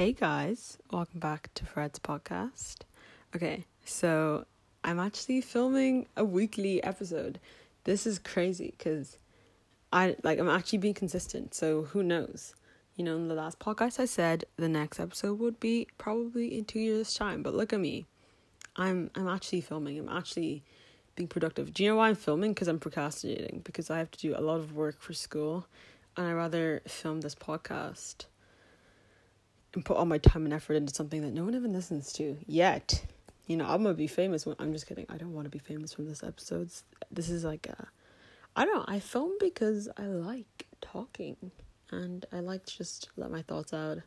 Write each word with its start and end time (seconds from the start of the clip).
Hey 0.00 0.12
guys, 0.12 0.78
welcome 0.90 1.20
back 1.20 1.50
to 1.52 1.66
Fred's 1.66 1.98
podcast. 1.98 2.84
Okay, 3.36 3.66
so 3.84 4.46
I'm 4.82 4.98
actually 4.98 5.42
filming 5.42 6.06
a 6.16 6.24
weekly 6.24 6.82
episode. 6.82 7.38
This 7.84 8.06
is 8.06 8.18
crazy 8.18 8.72
because 8.78 9.18
I 9.92 10.16
like 10.22 10.38
I'm 10.38 10.48
actually 10.48 10.78
being 10.78 10.94
consistent. 10.94 11.52
So 11.52 11.82
who 11.82 12.02
knows? 12.02 12.54
You 12.96 13.04
know, 13.04 13.14
in 13.14 13.28
the 13.28 13.34
last 13.34 13.58
podcast 13.58 14.00
I 14.00 14.06
said 14.06 14.46
the 14.56 14.70
next 14.70 14.98
episode 15.00 15.38
would 15.38 15.60
be 15.60 15.86
probably 15.98 16.56
in 16.56 16.64
two 16.64 16.80
years' 16.80 17.12
time. 17.12 17.42
But 17.42 17.54
look 17.54 17.74
at 17.74 17.80
me, 17.80 18.06
I'm 18.76 19.10
I'm 19.14 19.28
actually 19.28 19.60
filming. 19.60 19.98
I'm 19.98 20.08
actually 20.08 20.64
being 21.14 21.28
productive. 21.28 21.74
Do 21.74 21.84
you 21.84 21.90
know 21.90 21.96
why 21.96 22.08
I'm 22.08 22.14
filming? 22.14 22.54
Because 22.54 22.68
I'm 22.68 22.78
procrastinating. 22.78 23.60
Because 23.64 23.90
I 23.90 23.98
have 23.98 24.10
to 24.12 24.18
do 24.18 24.34
a 24.34 24.40
lot 24.40 24.60
of 24.60 24.72
work 24.74 24.98
for 24.98 25.12
school, 25.12 25.66
and 26.16 26.26
I 26.26 26.32
rather 26.32 26.80
film 26.86 27.20
this 27.20 27.34
podcast 27.34 28.24
and 29.74 29.84
put 29.84 29.96
all 29.96 30.06
my 30.06 30.18
time 30.18 30.44
and 30.44 30.54
effort 30.54 30.74
into 30.74 30.94
something 30.94 31.22
that 31.22 31.32
no 31.32 31.44
one 31.44 31.54
even 31.54 31.72
listens 31.72 32.12
to 32.14 32.36
yet. 32.46 33.04
You 33.46 33.56
know, 33.56 33.66
I'm 33.66 33.82
gonna 33.82 33.94
be 33.94 34.06
famous 34.06 34.46
when 34.46 34.56
I'm 34.58 34.72
just 34.72 34.86
kidding. 34.86 35.06
I 35.08 35.16
don't 35.16 35.34
want 35.34 35.46
to 35.46 35.50
be 35.50 35.58
famous 35.58 35.92
from 35.92 36.06
this 36.06 36.22
episodes. 36.22 36.84
This 37.10 37.28
is 37.28 37.44
like 37.44 37.66
a 37.66 37.88
I 38.56 38.64
don't 38.64 38.74
know, 38.74 38.84
I 38.88 38.98
film 38.98 39.32
because 39.38 39.88
I 39.96 40.02
like 40.02 40.66
talking 40.80 41.52
and 41.90 42.26
I 42.32 42.40
like 42.40 42.64
to 42.66 42.76
just 42.76 43.08
let 43.16 43.30
my 43.30 43.42
thoughts 43.42 43.72
out 43.72 43.98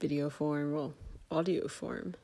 video 0.00 0.30
form, 0.30 0.72
well, 0.72 0.94
audio 1.30 1.66
form. 1.66 2.14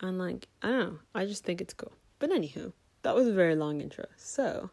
And 0.00 0.18
like, 0.18 0.46
I 0.62 0.68
don't 0.68 0.78
know, 0.78 0.98
I 1.14 1.26
just 1.26 1.44
think 1.44 1.60
it's 1.60 1.74
cool. 1.74 1.92
But 2.20 2.30
anywho, 2.30 2.72
that 3.02 3.14
was 3.14 3.26
a 3.26 3.32
very 3.32 3.56
long 3.56 3.80
intro. 3.80 4.06
So, 4.16 4.70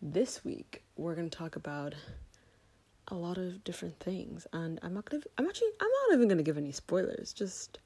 this 0.00 0.44
week 0.44 0.82
we're 0.96 1.14
to 1.14 1.28
talk 1.28 1.56
about 1.56 1.94
a 3.08 3.14
lot 3.14 3.38
of 3.38 3.62
different 3.64 3.98
things 4.00 4.46
and 4.52 4.80
I'm 4.82 4.94
not 4.94 5.06
to 5.06 5.22
I'm 5.38 5.46
actually 5.46 5.70
I'm 5.80 5.88
not 5.88 6.14
even 6.14 6.36
to 6.36 6.42
give 6.42 6.58
any 6.58 6.72
spoilers. 6.72 7.32
Just 7.32 7.78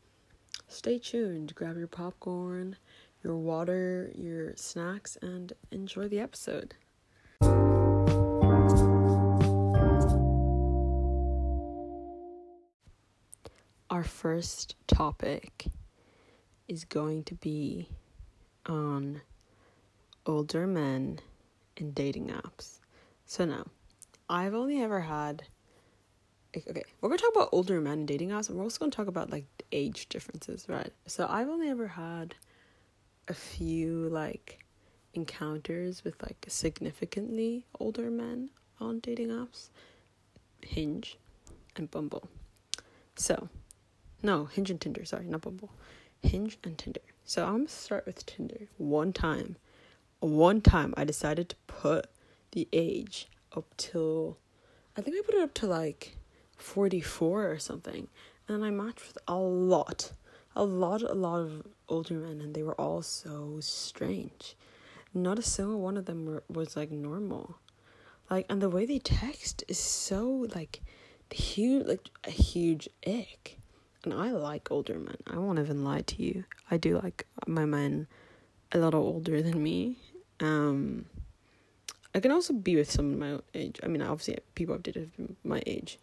stay 0.68 0.98
tuned, 0.98 1.54
grab 1.54 1.76
your 1.76 1.86
popcorn, 1.86 2.76
your 3.22 3.36
water, 3.36 4.10
your 4.14 4.56
snacks 4.56 5.18
and 5.20 5.52
enjoy 5.70 6.08
the 6.08 6.20
episode. 6.20 6.74
Our 13.90 14.04
first 14.04 14.76
topic 14.86 15.66
is 16.68 16.84
going 16.84 17.24
to 17.24 17.34
be 17.34 17.88
on 18.64 19.20
older 20.24 20.66
men 20.66 21.18
and 21.76 21.94
dating 21.94 22.28
apps. 22.28 22.78
So 23.26 23.44
now, 23.44 23.66
I've 24.30 24.54
only 24.54 24.80
ever 24.80 25.00
had 25.00 25.42
okay, 26.56 26.84
we're 27.00 27.08
gonna 27.08 27.18
talk 27.20 27.34
about 27.34 27.48
older 27.50 27.80
men 27.80 28.00
and 28.00 28.08
dating 28.08 28.30
apps, 28.30 28.48
and 28.48 28.56
we're 28.56 28.64
also 28.64 28.78
gonna 28.78 28.92
talk 28.92 29.08
about 29.08 29.30
like 29.30 29.44
age 29.72 30.08
differences, 30.08 30.66
right? 30.68 30.92
So 31.06 31.26
I've 31.28 31.48
only 31.48 31.68
ever 31.68 31.88
had 31.88 32.36
a 33.26 33.34
few 33.34 34.08
like 34.08 34.64
encounters 35.14 36.04
with 36.04 36.22
like 36.22 36.46
significantly 36.48 37.66
older 37.80 38.08
men 38.08 38.50
on 38.80 39.00
dating 39.00 39.30
apps, 39.30 39.70
Hinge, 40.64 41.18
and 41.74 41.90
Bumble. 41.90 42.28
So, 43.16 43.48
no, 44.22 44.44
Hinge 44.44 44.70
and 44.70 44.80
Tinder. 44.80 45.04
Sorry, 45.04 45.26
not 45.26 45.42
Bumble. 45.42 45.70
Hinge 46.22 46.56
and 46.62 46.78
Tinder. 46.78 47.00
So 47.24 47.44
I'm 47.44 47.58
gonna 47.58 47.68
start 47.68 48.06
with 48.06 48.24
Tinder. 48.26 48.68
One 48.78 49.12
time, 49.12 49.56
one 50.20 50.60
time 50.60 50.94
I 50.96 51.02
decided 51.02 51.48
to 51.48 51.56
put 51.66 52.06
the 52.52 52.68
age 52.72 53.28
up 53.56 53.66
till, 53.76 54.38
I 54.96 55.00
think 55.00 55.16
I 55.16 55.22
put 55.24 55.34
it 55.34 55.42
up 55.42 55.54
to 55.54 55.66
like 55.66 56.16
44 56.56 57.50
or 57.50 57.58
something. 57.58 58.08
And 58.48 58.64
I 58.64 58.70
matched 58.70 59.06
with 59.06 59.18
a 59.28 59.36
lot, 59.36 60.12
a 60.56 60.64
lot, 60.64 61.02
a 61.02 61.14
lot 61.14 61.40
of 61.40 61.66
older 61.88 62.14
men, 62.14 62.40
and 62.40 62.54
they 62.54 62.62
were 62.62 62.80
all 62.80 63.02
so 63.02 63.58
strange. 63.60 64.56
Not 65.14 65.38
a 65.38 65.42
single 65.42 65.80
one 65.80 65.96
of 65.96 66.06
them 66.06 66.26
were, 66.26 66.42
was 66.48 66.76
like 66.76 66.90
normal. 66.90 67.58
Like, 68.28 68.46
and 68.48 68.60
the 68.60 68.70
way 68.70 68.86
they 68.86 68.98
text 68.98 69.64
is 69.68 69.78
so 69.78 70.46
like 70.54 70.80
huge, 71.30 71.86
like 71.86 72.08
a 72.24 72.30
huge 72.30 72.88
ick. 73.06 73.58
And 74.04 74.14
I 74.14 74.30
like 74.30 74.70
older 74.70 74.98
men. 74.98 75.16
I 75.26 75.38
won't 75.38 75.58
even 75.58 75.84
lie 75.84 76.02
to 76.02 76.22
you. 76.22 76.44
I 76.70 76.76
do 76.76 76.98
like 76.98 77.26
my 77.46 77.64
men 77.64 78.06
a 78.72 78.78
little 78.78 79.02
older 79.02 79.42
than 79.42 79.62
me. 79.62 79.98
Um, 80.40 81.06
I 82.14 82.20
can 82.20 82.32
also 82.32 82.52
be 82.52 82.76
with 82.76 82.90
someone 82.90 83.18
my 83.18 83.40
age. 83.54 83.78
I 83.82 83.86
mean, 83.86 84.02
obviously, 84.02 84.38
people 84.54 84.74
I've 84.74 84.82
dated 84.82 85.10
my 85.44 85.62
age, 85.66 85.98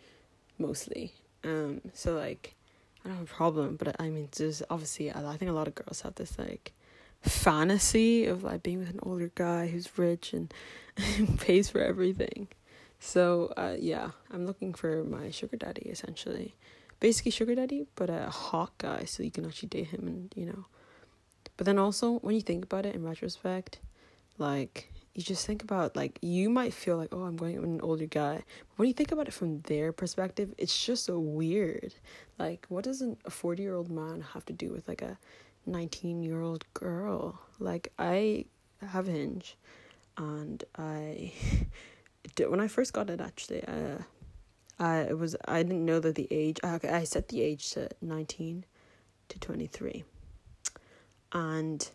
mostly. 0.57 1.13
Um, 1.43 1.81
so 1.93 2.15
like, 2.15 2.55
I 3.03 3.09
don't 3.09 3.17
have 3.17 3.29
a 3.29 3.33
problem. 3.33 3.75
But 3.75 3.99
I 3.99 4.09
mean, 4.09 4.29
there's 4.37 4.63
obviously, 4.69 5.11
I 5.11 5.35
think 5.37 5.51
a 5.51 5.53
lot 5.53 5.67
of 5.67 5.75
girls 5.75 6.01
have 6.01 6.15
this 6.15 6.39
like 6.39 6.73
fantasy 7.21 8.25
of 8.25 8.43
like 8.43 8.63
being 8.63 8.79
with 8.79 8.89
an 8.89 8.99
older 9.03 9.31
guy 9.35 9.67
who's 9.67 9.97
rich 9.97 10.33
and 10.33 10.53
pays 11.39 11.69
for 11.69 11.81
everything. 11.81 12.47
So 12.99 13.53
uh, 13.57 13.75
yeah, 13.79 14.11
I'm 14.31 14.45
looking 14.45 14.73
for 14.73 15.03
my 15.03 15.29
sugar 15.29 15.57
daddy 15.57 15.83
essentially, 15.89 16.55
basically 16.99 17.31
sugar 17.31 17.55
daddy, 17.55 17.85
but 17.95 18.09
a 18.09 18.29
hot 18.29 18.77
guy 18.77 19.05
so 19.05 19.23
you 19.23 19.31
can 19.31 19.45
actually 19.45 19.69
date 19.69 19.87
him 19.87 20.07
and 20.07 20.33
you 20.35 20.45
know. 20.45 20.65
But 21.57 21.65
then 21.65 21.79
also 21.79 22.19
when 22.19 22.35
you 22.35 22.41
think 22.41 22.65
about 22.65 22.85
it 22.85 22.95
in 22.95 23.03
retrospect, 23.03 23.79
like 24.37 24.91
you 25.17 25.23
just 25.23 25.45
think 25.45 25.63
about 25.63 25.97
like 25.97 26.17
you 26.21 26.49
might 26.49 26.73
feel 26.73 26.95
like 26.95 27.09
oh 27.11 27.23
I'm 27.23 27.35
going 27.35 27.59
with 27.59 27.65
an 27.69 27.81
older 27.81 28.05
guy, 28.05 28.35
but 28.37 28.77
when 28.77 28.87
you 28.87 28.93
think 28.93 29.11
about 29.11 29.27
it 29.27 29.33
from 29.33 29.59
their 29.61 29.91
perspective, 29.91 30.53
it's 30.57 30.85
just 30.85 31.03
so 31.03 31.19
weird. 31.19 31.93
Like 32.39 32.65
what 32.69 32.85
does 32.85 33.01
a 33.01 33.17
forty 33.29 33.63
year 33.63 33.75
old 33.75 33.91
man 33.91 34.23
have 34.33 34.45
to 34.45 34.53
do 34.53 34.71
with 34.71 34.87
like 34.87 35.01
a 35.01 35.17
19 35.67 36.23
year 36.23 36.41
old 36.41 36.65
girl. 36.73 37.39
Like, 37.59 37.91
I 37.99 38.45
have 38.85 39.07
Hinge, 39.07 39.57
and 40.17 40.63
I 40.77 41.33
did, 42.35 42.49
when 42.49 42.61
I 42.61 42.67
first 42.67 42.93
got 42.93 43.09
it, 43.09 43.21
actually, 43.21 43.63
uh, 43.65 43.99
I 44.79 44.99
it 45.01 45.17
was 45.17 45.35
I 45.47 45.63
didn't 45.63 45.85
know 45.85 45.99
that 45.99 46.15
the 46.15 46.27
age. 46.31 46.59
I, 46.63 46.79
I 46.87 47.03
set 47.03 47.29
the 47.29 47.41
age 47.41 47.71
to 47.71 47.89
19 48.01 48.65
to 49.29 49.39
23, 49.39 50.03
and 51.33 51.89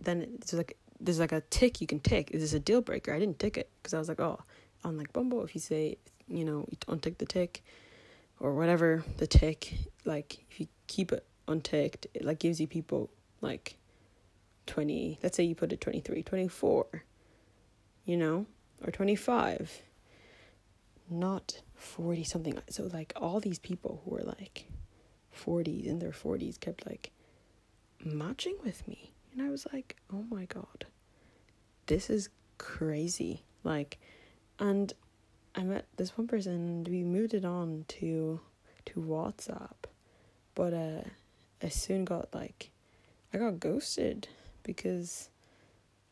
then 0.00 0.22
it's 0.34 0.52
like 0.52 0.76
there's 1.00 1.18
like 1.18 1.32
a 1.32 1.42
tick 1.42 1.80
you 1.80 1.86
can 1.86 2.00
tick. 2.00 2.30
Is 2.30 2.42
this 2.42 2.52
a 2.52 2.60
deal 2.60 2.80
breaker? 2.80 3.12
I 3.12 3.18
didn't 3.18 3.38
tick 3.38 3.56
it 3.56 3.70
because 3.78 3.94
I 3.94 3.98
was 3.98 4.08
like, 4.08 4.20
oh, 4.20 4.40
on 4.84 4.96
like 4.96 5.12
Bumble, 5.12 5.44
if 5.44 5.54
you 5.54 5.60
say 5.60 5.98
you 6.28 6.44
know 6.44 6.66
you 6.70 6.76
don't 6.86 7.02
tick 7.02 7.18
the 7.18 7.26
tick, 7.26 7.62
or 8.40 8.54
whatever 8.54 9.04
the 9.18 9.26
tick, 9.26 9.74
like 10.04 10.44
if 10.50 10.60
you 10.60 10.68
keep 10.86 11.12
it 11.12 11.26
unticked 11.46 12.06
it 12.14 12.24
like 12.24 12.38
gives 12.38 12.60
you 12.60 12.66
people 12.66 13.10
like 13.40 13.76
20 14.66 15.18
let's 15.22 15.36
say 15.36 15.44
you 15.44 15.54
put 15.54 15.72
it 15.72 15.80
23 15.80 16.22
24 16.22 16.86
you 18.04 18.16
know 18.16 18.46
or 18.82 18.90
25 18.90 19.82
not 21.10 21.60
40 21.74 22.24
something 22.24 22.58
so 22.70 22.84
like 22.92 23.12
all 23.16 23.40
these 23.40 23.58
people 23.58 24.00
who 24.04 24.12
were 24.12 24.22
like 24.22 24.66
40s 25.36 25.84
in 25.84 25.98
their 25.98 26.12
40s 26.12 26.58
kept 26.58 26.86
like 26.86 27.10
matching 28.02 28.56
with 28.64 28.86
me 28.88 29.12
and 29.34 29.46
i 29.46 29.50
was 29.50 29.66
like 29.72 29.96
oh 30.12 30.24
my 30.30 30.44
god. 30.46 30.86
This 31.86 32.08
is 32.08 32.30
crazy. 32.56 33.42
Like 33.62 33.98
and 34.58 34.92
i 35.54 35.62
met 35.62 35.86
this 35.96 36.16
one 36.16 36.26
person 36.26 36.52
and 36.52 36.88
we 36.88 37.02
moved 37.02 37.34
it 37.34 37.44
on 37.44 37.84
to 37.88 38.40
to 38.86 39.00
whatsapp. 39.00 39.86
But 40.54 40.72
uh 40.72 41.02
I 41.62 41.68
soon 41.68 42.04
got 42.04 42.34
like 42.34 42.70
I 43.32 43.38
got 43.38 43.58
ghosted 43.60 44.28
because 44.62 45.30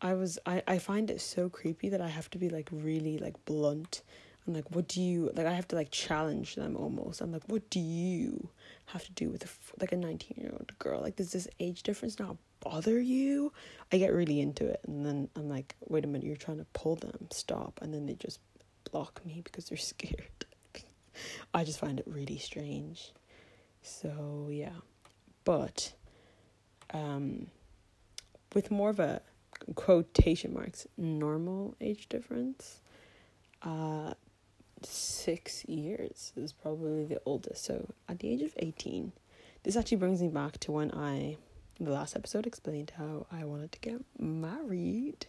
I 0.01 0.15
was 0.15 0.39
I, 0.47 0.63
I 0.67 0.79
find 0.79 1.11
it 1.11 1.21
so 1.21 1.49
creepy 1.49 1.89
that 1.91 2.01
I 2.01 2.09
have 2.09 2.31
to 2.31 2.39
be 2.39 2.49
like 2.49 2.69
really 2.73 3.19
like 3.19 3.43
blunt 3.45 4.03
and 4.47 4.55
like 4.55 4.71
what 4.75 4.89
do 4.89 5.01
you 5.01 5.31
like 5.35 5.47
I 5.47 5.53
have 5.53 5.69
to 5.69 5.77
like 5.77 5.91
challenge 5.91 6.55
them 6.57 6.77
almost. 6.77 7.21
I'm 7.21 7.33
like 7.33 7.45
what 7.47 7.69
do 7.71 7.81
you 7.81 8.49
have 8.87 9.05
to 9.05 9.13
do 9.13 9.31
with 9.31 9.45
a, 9.45 9.49
like 9.81 9.93
a 9.93 9.97
19 9.97 10.37
year 10.37 10.51
old 10.53 10.73
girl? 10.79 11.01
Like 11.01 11.17
does 11.17 11.33
this 11.33 11.49
age 11.61 11.83
difference 11.83 12.19
not 12.19 12.37
bother 12.61 13.01
you? 13.01 13.53
I 13.93 13.99
get 13.99 14.13
really 14.13 14.41
into 14.41 14.67
it 14.67 14.81
and 14.87 15.05
then 15.05 15.29
I'm 15.37 15.49
like 15.49 15.75
wait 15.89 16.05
a 16.05 16.09
minute 16.09 16.27
you're 16.27 16.37
trying 16.37 16.59
to 16.59 16.67
pull 16.73 16.97
them 16.97 17.29
stop 17.31 17.79
and 17.83 17.93
then 17.93 18.07
they 18.07 18.15
just 18.15 18.41
block 18.91 19.21
me 19.25 19.41
because 19.45 19.67
they're 19.67 19.79
scared. 19.79 20.47
I 21.55 21.65
just 21.65 21.79
find 21.79 21.99
it 22.01 22.07
really 22.07 22.39
strange. 22.39 23.13
So 23.83 24.49
yeah 24.51 24.71
but 25.45 25.93
um, 26.93 27.49
with 28.55 28.71
more 28.71 28.91
of 28.91 29.01
a 29.01 29.23
quotation 29.75 30.55
marks 30.55 30.87
normal 30.97 31.77
age 31.81 32.09
difference, 32.09 32.81
uh, 33.63 34.15
six 34.87 35.65
years 35.67 36.33
is 36.37 36.53
probably 36.53 37.05
the 37.05 37.21
oldest. 37.27 37.65
So 37.65 37.89
at 38.09 38.19
the 38.21 38.29
age 38.29 38.43
of 38.43 38.55
18, 38.59 39.13
this 39.63 39.77
actually 39.77 39.99
brings 39.99 40.23
me 40.23 40.29
back 40.29 40.59
to 40.61 40.73
when 40.73 40.91
I, 40.93 41.37
the 41.81 41.91
last 41.91 42.17
episode, 42.17 42.47
explained 42.47 42.93
how 42.97 43.27
I 43.31 43.45
wanted 43.45 43.73
to 43.73 43.79
get 43.81 44.01
married 44.19 45.27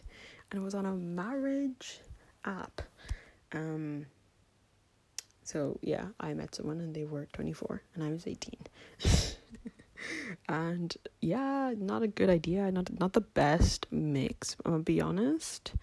and 0.50 0.60
it 0.60 0.64
was 0.64 0.74
on 0.74 0.86
a 0.86 0.92
marriage 0.94 2.00
app. 2.44 2.82
Um, 3.52 4.06
So 5.42 5.78
yeah, 5.82 6.06
I 6.20 6.32
met 6.34 6.54
someone 6.54 6.80
and 6.80 6.94
they 6.94 7.04
were 7.04 7.26
24 7.32 7.82
and 7.94 8.04
I 8.04 8.10
was 8.10 8.26
18. 8.26 8.52
and 10.48 10.96
yeah, 11.20 11.74
not 11.76 12.02
a 12.02 12.06
good 12.08 12.30
idea. 12.30 12.70
Not 12.72 12.98
not 12.98 13.12
the 13.12 13.20
best 13.20 13.86
mix. 13.90 14.56
I'm 14.64 14.72
gonna 14.72 14.82
be 14.82 15.00
honest. 15.00 15.74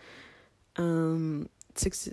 Um, 0.78 1.50
six 1.76 2.08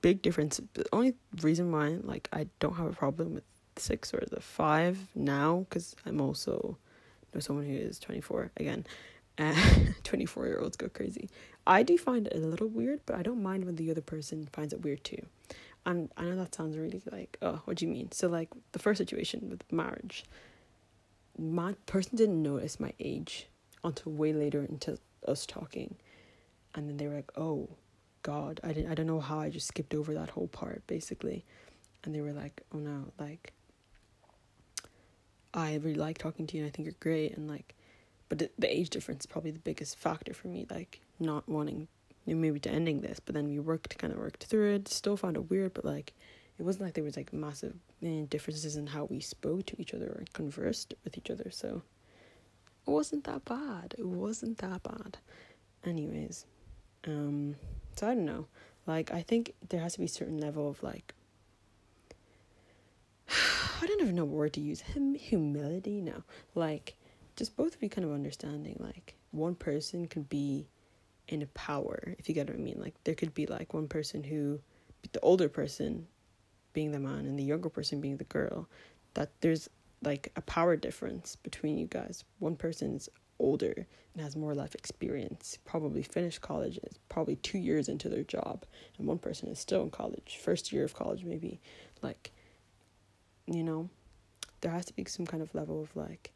big 0.00 0.22
difference. 0.22 0.60
The 0.74 0.86
only 0.92 1.14
reason 1.42 1.72
why 1.72 1.98
like 2.02 2.28
I 2.32 2.46
don't 2.58 2.76
have 2.76 2.86
a 2.86 2.92
problem 2.92 3.34
with 3.34 3.44
six 3.76 4.12
or 4.12 4.22
the 4.30 4.40
five 4.40 4.98
now, 5.14 5.66
because 5.68 5.96
I'm 6.04 6.20
also 6.20 6.76
know 7.34 7.40
someone 7.40 7.66
who 7.66 7.74
is 7.74 7.98
24 7.98 8.50
again. 8.56 8.86
Uh, 9.38 9.54
24 10.04 10.46
year 10.46 10.60
olds 10.60 10.76
go 10.76 10.88
crazy. 10.88 11.30
I 11.66 11.82
do 11.82 11.96
find 11.96 12.26
it 12.26 12.34
a 12.36 12.38
little 12.38 12.68
weird, 12.68 13.00
but 13.06 13.16
I 13.16 13.22
don't 13.22 13.42
mind 13.42 13.64
when 13.64 13.76
the 13.76 13.90
other 13.90 14.00
person 14.00 14.48
finds 14.52 14.72
it 14.72 14.82
weird 14.82 15.04
too. 15.04 15.24
And 15.86 16.10
I 16.16 16.24
know 16.24 16.36
that 16.36 16.54
sounds 16.54 16.76
really 16.76 17.00
like, 17.10 17.38
oh, 17.40 17.62
what 17.64 17.78
do 17.78 17.86
you 17.86 17.92
mean? 17.92 18.12
So, 18.12 18.28
like, 18.28 18.50
the 18.72 18.78
first 18.78 18.98
situation 18.98 19.48
with 19.48 19.64
marriage, 19.72 20.24
my 21.38 21.74
person 21.86 22.16
didn't 22.16 22.42
notice 22.42 22.78
my 22.78 22.92
age 23.00 23.48
until 23.82 24.12
way 24.12 24.34
later 24.34 24.62
into 24.62 24.98
us 25.26 25.46
talking. 25.46 25.96
And 26.74 26.88
then 26.88 26.98
they 26.98 27.06
were 27.06 27.14
like, 27.14 27.32
oh, 27.34 27.70
God, 28.22 28.60
I 28.62 28.72
didn't, 28.72 28.90
I 28.90 28.94
don't 28.94 29.06
know 29.06 29.20
how 29.20 29.40
I 29.40 29.50
just 29.50 29.68
skipped 29.68 29.94
over 29.94 30.14
that 30.14 30.30
whole 30.30 30.48
part, 30.48 30.86
basically. 30.86 31.44
And 32.04 32.14
they 32.14 32.20
were 32.20 32.32
like, 32.32 32.62
oh 32.74 32.78
no, 32.78 33.12
like, 33.18 33.52
I 35.52 35.74
really 35.74 35.94
like 35.94 36.18
talking 36.18 36.46
to 36.46 36.56
you 36.56 36.62
and 36.62 36.70
I 36.70 36.72
think 36.74 36.86
you're 36.86 36.94
great. 37.00 37.36
And 37.36 37.48
like, 37.48 37.74
but 38.28 38.38
the, 38.38 38.50
the 38.58 38.74
age 38.74 38.90
difference 38.90 39.22
is 39.22 39.26
probably 39.26 39.50
the 39.50 39.58
biggest 39.58 39.96
factor 39.98 40.32
for 40.32 40.48
me, 40.48 40.66
like, 40.70 41.00
not 41.18 41.48
wanting 41.48 41.88
maybe 42.26 42.60
to 42.60 42.70
ending 42.70 43.00
this, 43.00 43.20
but 43.20 43.34
then 43.34 43.48
we 43.48 43.58
worked 43.58 43.96
kind 43.98 44.12
of 44.12 44.18
worked 44.18 44.44
through 44.44 44.74
it. 44.74 44.88
Still 44.88 45.16
found 45.16 45.36
it 45.36 45.50
weird, 45.50 45.74
but 45.74 45.84
like 45.84 46.12
it 46.58 46.62
wasn't 46.62 46.84
like 46.84 46.94
there 46.94 47.04
was 47.04 47.16
like 47.16 47.32
massive 47.32 47.74
eh, 48.04 48.24
differences 48.28 48.76
in 48.76 48.88
how 48.88 49.04
we 49.04 49.20
spoke 49.20 49.66
to 49.66 49.80
each 49.80 49.94
other 49.94 50.06
or 50.06 50.24
conversed 50.32 50.94
with 51.04 51.16
each 51.16 51.30
other. 51.30 51.50
So 51.50 51.82
it 52.86 52.90
wasn't 52.90 53.24
that 53.24 53.44
bad. 53.44 53.94
It 53.98 54.06
wasn't 54.06 54.58
that 54.58 54.82
bad. 54.82 55.18
Anyways, 55.84 56.44
um, 57.06 57.56
so 58.00 58.08
I 58.08 58.14
don't 58.14 58.24
know. 58.24 58.46
Like 58.86 59.12
I 59.12 59.20
think 59.20 59.52
there 59.68 59.80
has 59.80 59.92
to 59.92 59.98
be 59.98 60.06
a 60.06 60.08
certain 60.08 60.40
level 60.40 60.70
of 60.70 60.82
like 60.82 61.12
I 63.28 63.86
don't 63.86 64.00
even 64.00 64.14
know 64.14 64.24
what 64.24 64.36
word 64.36 64.52
to 64.54 64.60
use. 64.62 64.82
Hum- 64.94 65.14
humility, 65.14 66.00
no. 66.00 66.22
Like 66.54 66.94
just 67.36 67.58
both 67.58 67.74
of 67.74 67.82
you 67.82 67.90
kind 67.90 68.06
of 68.06 68.12
understanding. 68.12 68.76
Like 68.80 69.16
one 69.32 69.54
person 69.54 70.06
could 70.06 70.30
be 70.30 70.66
in 71.28 71.42
a 71.42 71.46
power, 71.48 72.14
if 72.18 72.26
you 72.26 72.34
get 72.34 72.48
what 72.48 72.56
I 72.56 72.58
mean. 72.58 72.80
Like 72.80 72.94
there 73.04 73.14
could 73.14 73.34
be 73.34 73.44
like 73.44 73.74
one 73.74 73.86
person 73.86 74.24
who, 74.24 74.60
the 75.12 75.20
older 75.20 75.50
person, 75.50 76.06
being 76.72 76.92
the 76.92 76.98
man 76.98 77.26
and 77.26 77.38
the 77.38 77.44
younger 77.44 77.68
person 77.68 78.00
being 78.00 78.16
the 78.16 78.24
girl, 78.24 78.66
that 79.12 79.30
there's 79.42 79.68
like 80.02 80.32
a 80.36 80.40
power 80.40 80.74
difference 80.74 81.36
between 81.36 81.76
you 81.76 81.86
guys. 81.86 82.24
One 82.38 82.56
person 82.56 82.96
is 82.96 83.10
older 83.40 83.86
and 84.14 84.22
has 84.22 84.36
more 84.36 84.54
life 84.54 84.74
experience, 84.74 85.58
probably 85.64 86.02
finished 86.02 86.40
college, 86.40 86.78
is 86.82 86.98
probably 87.08 87.36
two 87.36 87.58
years 87.58 87.88
into 87.88 88.08
their 88.08 88.24
job, 88.24 88.64
and 88.98 89.06
one 89.06 89.18
person 89.18 89.48
is 89.48 89.58
still 89.58 89.82
in 89.82 89.90
college, 89.90 90.38
first 90.42 90.72
year 90.72 90.84
of 90.84 90.94
college 90.94 91.24
maybe. 91.24 91.60
Like, 92.02 92.30
you 93.46 93.64
know, 93.64 93.88
there 94.60 94.72
has 94.72 94.86
to 94.86 94.94
be 94.94 95.04
some 95.04 95.26
kind 95.26 95.42
of 95.42 95.54
level 95.54 95.82
of 95.82 95.94
like 95.96 96.32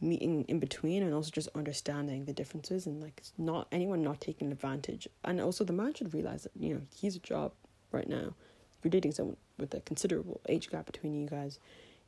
meeting 0.00 0.44
in 0.48 0.58
between 0.58 1.02
and 1.02 1.14
also 1.14 1.30
just 1.30 1.48
understanding 1.54 2.24
the 2.24 2.32
differences 2.32 2.86
and 2.86 3.00
like 3.00 3.22
not 3.38 3.66
anyone 3.72 4.02
not 4.02 4.20
taking 4.20 4.52
advantage 4.52 5.08
and 5.24 5.40
also 5.40 5.64
the 5.64 5.72
man 5.72 5.94
should 5.94 6.12
realize 6.12 6.42
that 6.42 6.52
you 6.58 6.74
know 6.74 6.82
he's 6.94 7.16
a 7.16 7.20
job 7.20 7.52
right 7.92 8.08
now 8.08 8.34
if 8.78 8.84
you're 8.84 8.90
dating 8.90 9.12
someone 9.12 9.36
with 9.58 9.72
a 9.72 9.80
considerable 9.80 10.40
age 10.50 10.68
gap 10.70 10.84
between 10.84 11.14
you 11.14 11.26
guys 11.26 11.58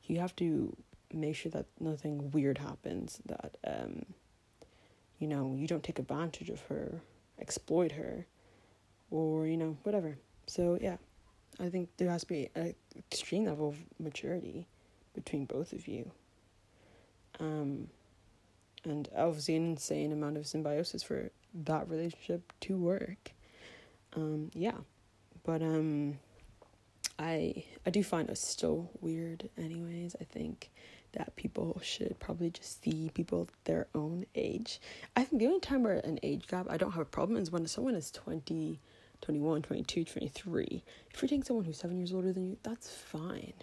you 0.04 0.18
have 0.18 0.36
to 0.36 0.76
make 1.12 1.36
sure 1.36 1.50
that 1.50 1.66
nothing 1.80 2.30
weird 2.30 2.58
happens 2.58 3.20
that 3.26 3.56
um 3.66 4.04
you 5.18 5.26
know 5.26 5.54
you 5.56 5.66
don't 5.66 5.84
take 5.84 5.98
advantage 5.98 6.50
of 6.50 6.60
her 6.62 7.00
exploit 7.38 7.92
her 7.92 8.26
or 9.10 9.46
you 9.46 9.56
know 9.56 9.76
whatever 9.82 10.18
so 10.46 10.78
yeah 10.80 10.96
i 11.60 11.68
think 11.68 11.88
there 11.96 12.10
has 12.10 12.22
to 12.22 12.26
be 12.26 12.48
an 12.54 12.74
extreme 12.96 13.44
level 13.44 13.68
of 13.68 13.76
maturity 13.98 14.66
between 15.14 15.44
both 15.44 15.72
of 15.72 15.88
you 15.88 16.10
um, 17.40 17.88
and 18.84 19.08
obviously 19.16 19.56
an 19.56 19.70
insane 19.70 20.12
amount 20.12 20.36
of 20.36 20.46
symbiosis 20.46 21.02
for 21.02 21.30
that 21.54 21.88
relationship 21.88 22.52
to 22.60 22.76
work. 22.76 23.32
Um, 24.14 24.50
yeah, 24.54 24.76
but 25.44 25.62
um, 25.62 26.18
I 27.18 27.64
I 27.86 27.90
do 27.90 28.02
find 28.02 28.28
it 28.30 28.38
still 28.38 28.90
weird. 29.00 29.48
Anyways, 29.56 30.16
I 30.20 30.24
think 30.24 30.70
that 31.12 31.36
people 31.36 31.80
should 31.82 32.18
probably 32.18 32.50
just 32.50 32.82
see 32.82 33.10
people 33.14 33.48
their 33.64 33.86
own 33.94 34.26
age. 34.34 34.80
I 35.16 35.24
think 35.24 35.40
the 35.40 35.46
only 35.46 35.60
time 35.60 35.82
where 35.82 35.98
an 35.98 36.18
age 36.22 36.46
gap 36.46 36.66
I 36.68 36.76
don't 36.76 36.92
have 36.92 37.02
a 37.02 37.06
problem 37.06 37.40
is 37.40 37.50
when 37.50 37.66
someone 37.66 37.94
is 37.94 38.10
20, 38.10 38.80
21, 39.20 39.62
22, 39.62 40.04
23. 40.04 40.84
If 41.12 41.22
you're 41.22 41.28
dating 41.28 41.44
someone 41.44 41.64
who's 41.64 41.78
seven 41.78 41.98
years 41.98 42.12
older 42.12 42.32
than 42.32 42.44
you, 42.50 42.56
that's 42.62 42.90
fine. 42.90 43.54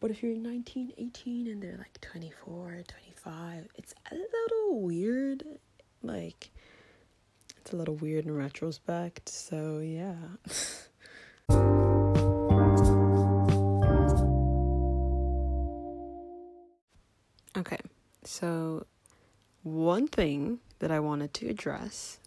But 0.00 0.10
if 0.10 0.22
you're 0.22 0.36
19, 0.36 0.92
18 0.98 1.46
and 1.46 1.62
they're 1.62 1.78
like 1.78 2.00
24, 2.00 2.82
25, 2.86 3.68
it's 3.76 3.94
a 4.10 4.14
little 4.14 4.80
weird. 4.80 5.44
Like, 6.02 6.50
it's 7.58 7.72
a 7.72 7.76
little 7.76 7.96
weird 7.96 8.26
in 8.26 8.36
retrospect. 8.36 9.28
So, 9.28 9.78
yeah. 9.78 10.14
okay, 17.56 17.78
so 18.24 18.86
one 19.62 20.06
thing 20.06 20.60
that 20.78 20.90
I 20.90 21.00
wanted 21.00 21.32
to 21.34 21.48
address 21.48 22.18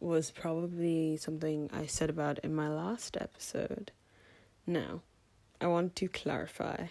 was 0.00 0.30
probably 0.30 1.16
something 1.16 1.70
I 1.72 1.86
said 1.86 2.10
about 2.10 2.38
in 2.40 2.54
my 2.54 2.68
last 2.68 3.16
episode. 3.20 3.90
Now, 4.66 5.02
I 5.60 5.66
want 5.66 5.96
to 5.96 6.08
clarify. 6.08 6.86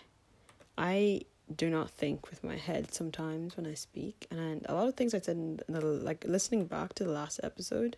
I 0.78 1.22
do 1.56 1.70
not 1.70 1.90
think 1.90 2.30
with 2.30 2.44
my 2.44 2.58
head 2.58 2.94
sometimes 2.94 3.56
when 3.56 3.66
I 3.66 3.74
speak, 3.74 4.28
and 4.30 4.66
a 4.68 4.74
lot 4.74 4.88
of 4.88 4.96
things 4.96 5.14
I 5.14 5.20
said, 5.20 5.38
in 5.38 5.62
the, 5.70 5.82
like 5.82 6.26
listening 6.28 6.66
back 6.66 6.94
to 6.96 7.04
the 7.04 7.12
last 7.12 7.40
episode, 7.44 7.96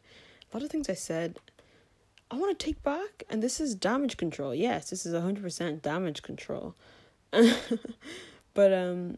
a 0.52 0.58
lot 0.58 0.64
of 0.64 0.70
things 0.70 0.90
I 0.90 0.94
said, 0.94 1.38
I 2.32 2.36
want 2.36 2.58
to 2.58 2.66
take 2.66 2.84
back, 2.84 3.24
and 3.30 3.42
this 3.42 3.60
is 3.60 3.74
damage 3.74 4.18
control. 4.18 4.54
Yes, 4.54 4.92
this 4.92 5.06
is 5.06 5.20
hundred 5.20 5.44
percent 5.44 5.82
damage 5.82 6.22
control. 6.22 6.76
but 8.54 8.74
um, 8.74 9.18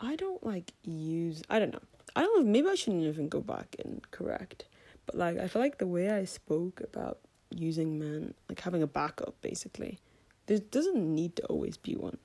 I 0.00 0.16
don't 0.16 0.44
like 0.44 0.72
use. 0.82 1.42
I 1.48 1.58
don't 1.58 1.72
know. 1.72 1.80
I 2.14 2.22
don't 2.22 2.44
know. 2.44 2.50
Maybe 2.50 2.68
I 2.68 2.74
shouldn't 2.74 3.02
even 3.02 3.28
go 3.28 3.40
back 3.40 3.76
and 3.84 4.00
correct. 4.10 4.64
But 5.06 5.16
like, 5.16 5.38
I 5.38 5.48
feel 5.48 5.62
like 5.62 5.78
the 5.78 5.86
way 5.86 6.10
I 6.10 6.24
spoke 6.24 6.80
about 6.80 7.18
using 7.50 7.98
men, 7.98 8.34
like 8.48 8.60
having 8.60 8.82
a 8.82 8.86
backup, 8.86 9.40
basically 9.40 10.00
there 10.46 10.58
doesn't 10.58 11.14
need 11.14 11.36
to 11.36 11.44
always 11.46 11.76
be 11.76 11.94
one. 11.94 12.18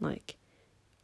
Like, 0.00 0.36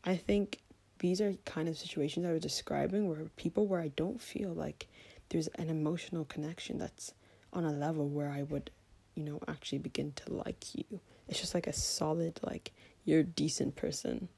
I 0.05 0.17
think 0.17 0.61
these 0.99 1.21
are 1.21 1.35
kind 1.45 1.69
of 1.69 1.79
situations 1.79 2.27
I 2.27 2.33
was 2.33 2.43
describing 2.43 3.09
where 3.09 3.27
people 3.37 3.67
where 3.67 3.81
I 3.81 3.89
don't 3.89 4.21
feel 4.21 4.53
like 4.53 4.89
there's 5.29 5.49
an 5.49 5.69
emotional 5.69 6.25
connection 6.25 6.79
that's 6.79 7.13
on 7.53 7.65
a 7.65 7.73
level 7.73 8.09
where 8.09 8.31
I 8.31 8.43
would, 8.43 8.71
you 9.15 9.23
know, 9.25 9.41
actually 9.47 9.79
begin 9.79 10.13
to 10.13 10.33
like 10.33 10.75
you. 10.75 11.01
It's 11.29 11.41
just 11.41 11.55
like 11.55 11.67
a 11.67 11.73
solid, 11.73 12.41
like, 12.43 12.73
you're 13.05 13.21
a 13.21 13.25
decent 13.25 13.77
person. 13.77 14.29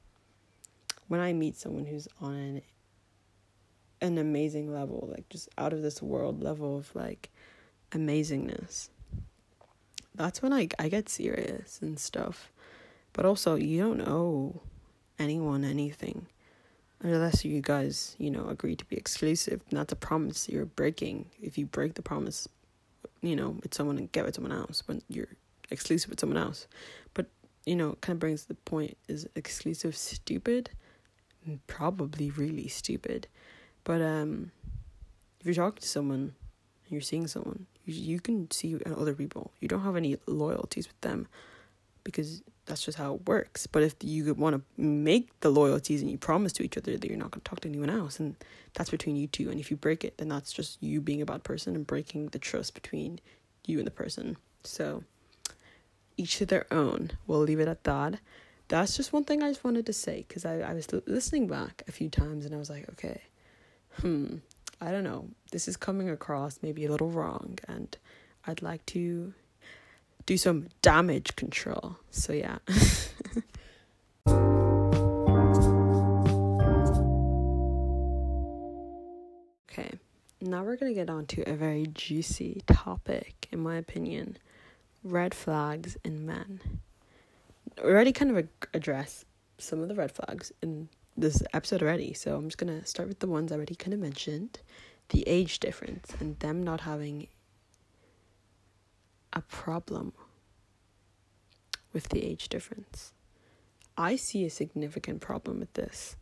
When 1.11 1.19
I 1.19 1.33
meet 1.33 1.57
someone 1.57 1.87
who's 1.87 2.07
on 2.21 2.35
an, 2.35 2.63
an 4.01 4.17
amazing 4.17 4.73
level, 4.73 5.09
like 5.11 5.29
just 5.29 5.49
out 5.59 5.73
of 5.73 5.83
this 5.83 6.01
world 6.01 6.41
level 6.41 6.79
of 6.79 6.95
like 6.95 7.31
amazingness, 7.91 8.91
that's 10.15 10.41
when 10.41 10.53
I 10.53 10.69
I 10.79 10.89
get 10.89 11.09
serious 11.09 11.81
and 11.83 11.99
stuff. 11.99 12.53
But 13.13 13.25
also, 13.25 13.57
you 13.57 13.81
don't 13.81 14.03
owe 14.03 14.63
anyone 15.19 15.65
anything 15.65 16.27
unless 17.03 17.45
you 17.45 17.61
guys, 17.61 18.15
you 18.21 18.31
know, 18.31 18.47
agree 18.47 18.77
to 18.77 18.85
be 18.85 18.95
exclusive. 18.95 19.63
Not 19.73 19.89
the 19.89 19.97
promise 19.97 20.49
you're 20.49 20.65
breaking. 20.65 21.27
If 21.43 21.59
you 21.59 21.67
break 21.67 21.95
the 21.95 22.03
promise, 22.03 22.49
you 23.21 23.35
know, 23.35 23.57
with 23.65 23.75
someone 23.75 23.99
and 23.99 24.13
get 24.13 24.25
with 24.25 24.37
someone 24.37 24.53
else 24.53 24.85
when 24.87 25.03
you're 25.09 25.35
exclusive 25.71 26.11
with 26.11 26.21
someone 26.21 26.39
else. 26.39 26.69
But 27.15 27.27
you 27.67 27.75
know, 27.75 27.99
kind 28.01 28.15
of 28.15 28.21
brings 28.21 28.45
the 28.45 28.55
point: 28.55 28.97
is 29.09 29.29
exclusive 29.35 29.97
stupid? 29.97 30.71
Probably 31.67 32.31
really 32.31 32.69
stupid. 32.69 33.27
But 33.85 34.03
um, 34.03 34.53
if 35.41 35.47
you're 35.47 35.55
talking 35.55 35.81
to 35.81 35.89
someone, 35.89 36.35
you're 36.89 37.01
seeing 37.01 37.27
someone, 37.27 37.67
you 37.85 38.21
can 38.21 38.51
see 38.51 38.77
other 38.85 39.15
people. 39.15 39.53
You 39.61 39.69
don't 39.69 39.83
have 39.83 39.97
any 39.97 40.17
loyalties 40.27 40.87
with 40.87 41.01
them 41.01 41.29
because 42.05 42.43
that's 42.67 42.85
just 42.85 42.99
how 42.99 43.15
it 43.15 43.27
works. 43.27 43.67
But 43.67 43.83
if 43.83 43.95
you 44.01 44.33
want 44.35 44.57
to 44.57 44.63
make 44.81 45.39
the 45.41 45.51
loyalties 45.51 46.03
and 46.03 46.11
you 46.11 46.19
promise 46.19 46.53
to 46.55 46.63
each 46.63 46.77
other 46.77 46.97
that 46.97 47.09
you're 47.09 47.17
not 47.17 47.31
going 47.31 47.43
to 47.43 47.49
talk 47.49 47.61
to 47.61 47.69
anyone 47.69 47.91
else, 47.91 48.21
and 48.21 48.37
that's 48.75 48.91
between 48.91 49.17
you 49.17 49.27
two. 49.27 49.51
And 49.51 49.59
if 49.61 49.71
you 49.71 49.77
break 49.77 50.05
it, 50.05 50.19
then 50.19 50.29
that's 50.29 50.53
just 50.53 50.83
you 50.83 51.01
being 51.01 51.23
a 51.23 51.27
bad 51.27 51.43
person 51.43 51.75
and 51.75 51.87
breaking 51.87 52.29
the 52.29 52.39
trust 52.39 52.75
between 52.75 53.21
you 53.67 53.79
and 53.79 53.87
the 53.87 53.93
person. 53.93 54.37
So, 54.65 55.05
each 56.17 56.37
to 56.39 56.47
their 56.47 56.67
own. 56.73 57.13
We'll 57.27 57.41
leave 57.41 57.61
it 57.61 57.69
at 57.69 57.85
that. 57.85 58.21
That's 58.71 58.97
just 58.97 59.13
one 59.13 59.25
thing 59.25 59.43
I 59.43 59.51
just 59.51 59.65
wanted 59.65 59.85
to 59.87 59.93
say 59.93 60.25
because 60.29 60.45
I, 60.45 60.61
I 60.61 60.75
was 60.75 60.87
listening 61.07 61.49
back 61.49 61.83
a 61.89 61.93
few 61.93 62.09
times 62.09 62.47
and 62.47 62.55
I 62.55 62.59
was 62.59 62.71
like, 62.71 62.89
okay, 62.91 63.21
hmm, 64.01 64.37
I 64.81 64.93
don't 64.93 65.03
know. 65.03 65.27
This 65.51 65.67
is 65.67 65.77
coming 65.77 66.09
across 66.09 66.61
maybe 66.63 66.85
a 66.85 66.91
little 66.91 67.11
wrong 67.11 67.59
and 67.67 67.97
I'd 68.47 68.63
like 68.63 68.87
to 68.87 69.35
do 70.25 70.37
some 70.37 70.69
damage 70.83 71.35
control. 71.35 71.97
So, 72.13 72.33
yeah. 72.33 72.59
okay, 79.69 79.91
now 80.41 80.63
we're 80.63 80.77
going 80.77 80.93
to 80.93 80.95
get 80.95 81.11
on 81.11 81.27
to 81.27 81.43
a 81.43 81.55
very 81.55 81.89
juicy 81.93 82.63
topic, 82.69 83.49
in 83.51 83.59
my 83.59 83.77
opinion 83.77 84.39
red 85.03 85.35
flags 85.35 85.97
in 86.05 86.25
men. 86.25 86.61
We 87.77 87.91
already 87.91 88.13
kind 88.13 88.37
of 88.37 88.49
addressed 88.75 89.25
some 89.59 89.81
of 89.81 89.89
the 89.89 89.95
red 89.95 90.13
flags 90.13 90.53
in 90.63 90.89
this 91.17 91.43
episode 91.53 91.83
already, 91.83 92.13
so 92.15 92.37
I'm 92.37 92.47
just 92.47 92.59
going 92.59 92.81
to 92.81 92.87
start 92.87 93.09
with 93.09 93.21
the 93.21 93.27
ones 93.27 93.53
I 93.53 93.57
already 93.57 93.75
kind 93.75 93.95
of 93.95 94.01
mentioned 94.01 94.61
the 95.11 95.27
age 95.27 95.59
difference 95.59 96.13
and 96.21 96.39
them 96.39 96.63
not 96.63 96.83
having 96.83 97.29
a 99.33 99.43
problem 99.43 100.13
with 101.93 102.09
the 102.09 102.25
age 102.25 102.49
difference. 102.49 103.13
I 103.97 104.17
see 104.17 104.45
a 104.45 104.51
significant 104.51 105.21
problem 105.21 105.61
with 105.61 105.73
this. 105.75 106.17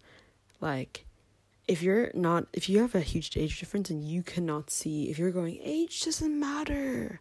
Like, 0.60 1.04
if 1.68 1.82
you're 1.82 2.10
not, 2.14 2.46
if 2.52 2.68
you 2.68 2.80
have 2.80 2.94
a 2.94 3.00
huge 3.00 3.36
age 3.36 3.60
difference 3.60 3.90
and 3.90 4.02
you 4.02 4.22
cannot 4.22 4.70
see, 4.70 5.10
if 5.10 5.18
you're 5.18 5.30
going, 5.30 5.58
age 5.62 6.04
doesn't 6.04 6.38
matter, 6.38 7.20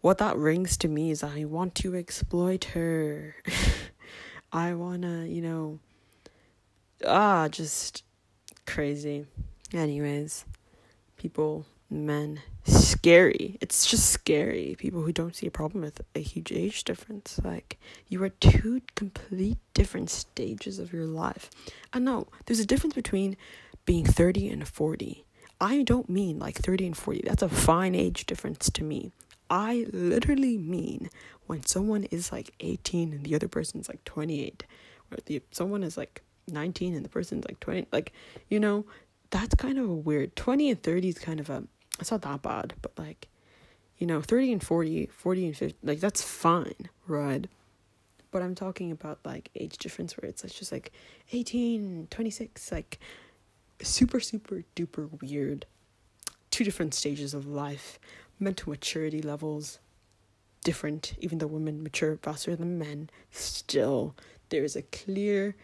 what 0.00 0.18
that 0.18 0.36
rings 0.36 0.76
to 0.78 0.88
me 0.88 1.10
is 1.10 1.22
I 1.22 1.44
want 1.44 1.74
to 1.76 1.94
exploit 1.94 2.64
her. 2.72 3.36
I 4.52 4.74
wanna, 4.74 5.24
you 5.26 5.42
know, 5.42 5.78
ah, 7.06 7.48
just 7.48 8.02
crazy. 8.66 9.26
Anyways, 9.72 10.44
people 11.16 11.66
men 11.90 12.40
scary. 12.64 13.58
It's 13.60 13.86
just 13.86 14.10
scary. 14.10 14.76
People 14.78 15.02
who 15.02 15.12
don't 15.12 15.34
see 15.34 15.46
a 15.46 15.50
problem 15.50 15.82
with 15.82 16.00
a 16.14 16.20
huge 16.20 16.52
age 16.52 16.84
difference. 16.84 17.40
Like, 17.42 17.78
you 18.08 18.22
are 18.22 18.28
two 18.28 18.82
complete 18.94 19.58
different 19.74 20.10
stages 20.10 20.78
of 20.78 20.92
your 20.92 21.06
life. 21.06 21.50
And 21.92 22.04
no, 22.04 22.28
there's 22.46 22.60
a 22.60 22.66
difference 22.66 22.94
between 22.94 23.36
being 23.84 24.04
30 24.04 24.48
and 24.48 24.68
40. 24.68 25.24
I 25.60 25.82
don't 25.82 26.08
mean 26.08 26.38
like 26.38 26.56
30 26.56 26.86
and 26.86 26.96
40. 26.96 27.22
That's 27.24 27.42
a 27.42 27.48
fine 27.48 27.94
age 27.94 28.24
difference 28.26 28.70
to 28.70 28.84
me. 28.84 29.10
I 29.50 29.86
literally 29.92 30.56
mean 30.56 31.10
when 31.46 31.66
someone 31.66 32.04
is 32.04 32.30
like 32.30 32.54
18 32.60 33.12
and 33.12 33.24
the 33.24 33.34
other 33.34 33.48
person's 33.48 33.88
like 33.88 34.04
28, 34.04 34.64
or 35.10 35.18
the 35.26 35.42
someone 35.50 35.82
is 35.82 35.96
like 35.96 36.22
19 36.48 36.94
and 36.94 37.04
the 37.04 37.08
person's 37.08 37.44
like 37.44 37.60
20. 37.60 37.88
Like, 37.92 38.12
you 38.48 38.60
know, 38.60 38.86
that's 39.30 39.54
kind 39.56 39.78
of 39.78 39.88
a 39.88 39.94
weird. 39.94 40.36
20 40.36 40.70
and 40.70 40.82
30 40.82 41.08
is 41.08 41.18
kind 41.18 41.40
of 41.40 41.50
a 41.50 41.64
it's 41.98 42.10
not 42.10 42.22
that 42.22 42.42
bad, 42.42 42.74
but 42.80 42.98
like, 42.98 43.28
you 43.98 44.06
know, 44.06 44.22
30 44.22 44.52
and 44.52 44.62
40, 44.62 45.06
40 45.06 45.46
and 45.46 45.56
50, 45.56 45.78
like 45.82 46.00
that's 46.00 46.22
fine, 46.22 46.88
right? 47.06 47.46
But 48.30 48.42
I'm 48.42 48.54
talking 48.54 48.90
about 48.92 49.18
like 49.24 49.50
age 49.54 49.76
difference 49.78 50.16
where 50.16 50.28
it's, 50.28 50.44
it's 50.44 50.54
just 50.54 50.72
like 50.72 50.92
18, 51.32 52.08
26, 52.10 52.72
like 52.72 52.98
super, 53.82 54.20
super 54.20 54.62
duper 54.76 55.20
weird. 55.20 55.66
Two 56.50 56.64
different 56.64 56.94
stages 56.94 57.32
of 57.32 57.46
life, 57.46 58.00
mental 58.40 58.70
maturity 58.70 59.22
levels 59.22 59.78
different, 60.64 61.14
even 61.18 61.38
though 61.38 61.46
women 61.46 61.82
mature 61.82 62.16
faster 62.16 62.56
than 62.56 62.78
men, 62.78 63.10
still 63.30 64.14
there 64.48 64.64
is 64.64 64.76
a 64.76 64.82
clear 64.82 65.54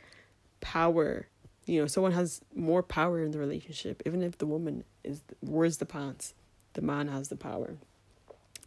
power. 0.61 1.27
You 1.65 1.81
know 1.81 1.87
someone 1.87 2.13
has 2.13 2.41
more 2.55 2.83
power 2.83 3.23
in 3.23 3.33
the 3.33 3.39
relationship. 3.39 4.03
Even 4.07 4.23
if 4.23 4.39
the 4.39 4.47
woman 4.47 4.85
is 5.03 5.23
wears 5.41 5.79
the 5.79 5.87
pants 5.87 6.35
the 6.75 6.83
man 6.83 7.09
has 7.09 7.29
the 7.29 7.37
power. 7.37 7.77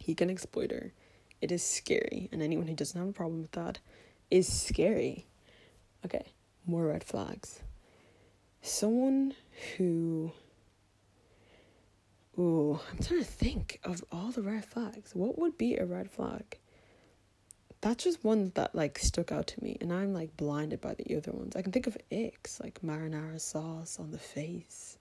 He 0.00 0.14
can 0.14 0.28
exploit 0.28 0.72
her. 0.72 0.92
It 1.40 1.52
is 1.52 1.62
scary 1.62 2.28
and 2.32 2.42
anyone 2.42 2.66
who 2.66 2.74
doesn't 2.74 2.98
have 2.98 3.08
a 3.08 3.12
problem 3.12 3.42
with 3.42 3.52
that 3.52 3.78
is 4.30 4.52
scary. 4.52 5.26
Okay 6.04 6.26
more 6.66 6.86
red 6.86 7.04
flags. 7.04 7.60
Someone 8.62 9.34
who 9.76 10.32
Ooh, 12.40 12.80
I'm 12.90 12.98
trying 12.98 13.20
to 13.20 13.24
think 13.26 13.80
of 13.84 14.02
all 14.10 14.30
the 14.30 14.42
red 14.42 14.64
flags. 14.64 15.14
What 15.14 15.38
would 15.38 15.58
be 15.58 15.76
a 15.76 15.84
red 15.84 16.10
flag? 16.10 16.58
that's 17.80 18.04
just 18.04 18.22
one 18.24 18.52
that 18.54 18.74
like 18.74 18.98
stuck 18.98 19.32
out 19.32 19.46
to 19.46 19.62
me 19.62 19.76
and 19.80 19.92
i'm 19.92 20.12
like 20.12 20.36
blinded 20.36 20.80
by 20.80 20.94
the 20.94 21.16
other 21.16 21.32
ones 21.32 21.56
i 21.56 21.62
can 21.62 21.72
think 21.72 21.86
of 21.86 21.96
icks 22.10 22.60
like 22.62 22.80
marinara 22.82 23.40
sauce 23.40 23.98
on 23.98 24.10
the 24.10 24.18
face 24.18 24.98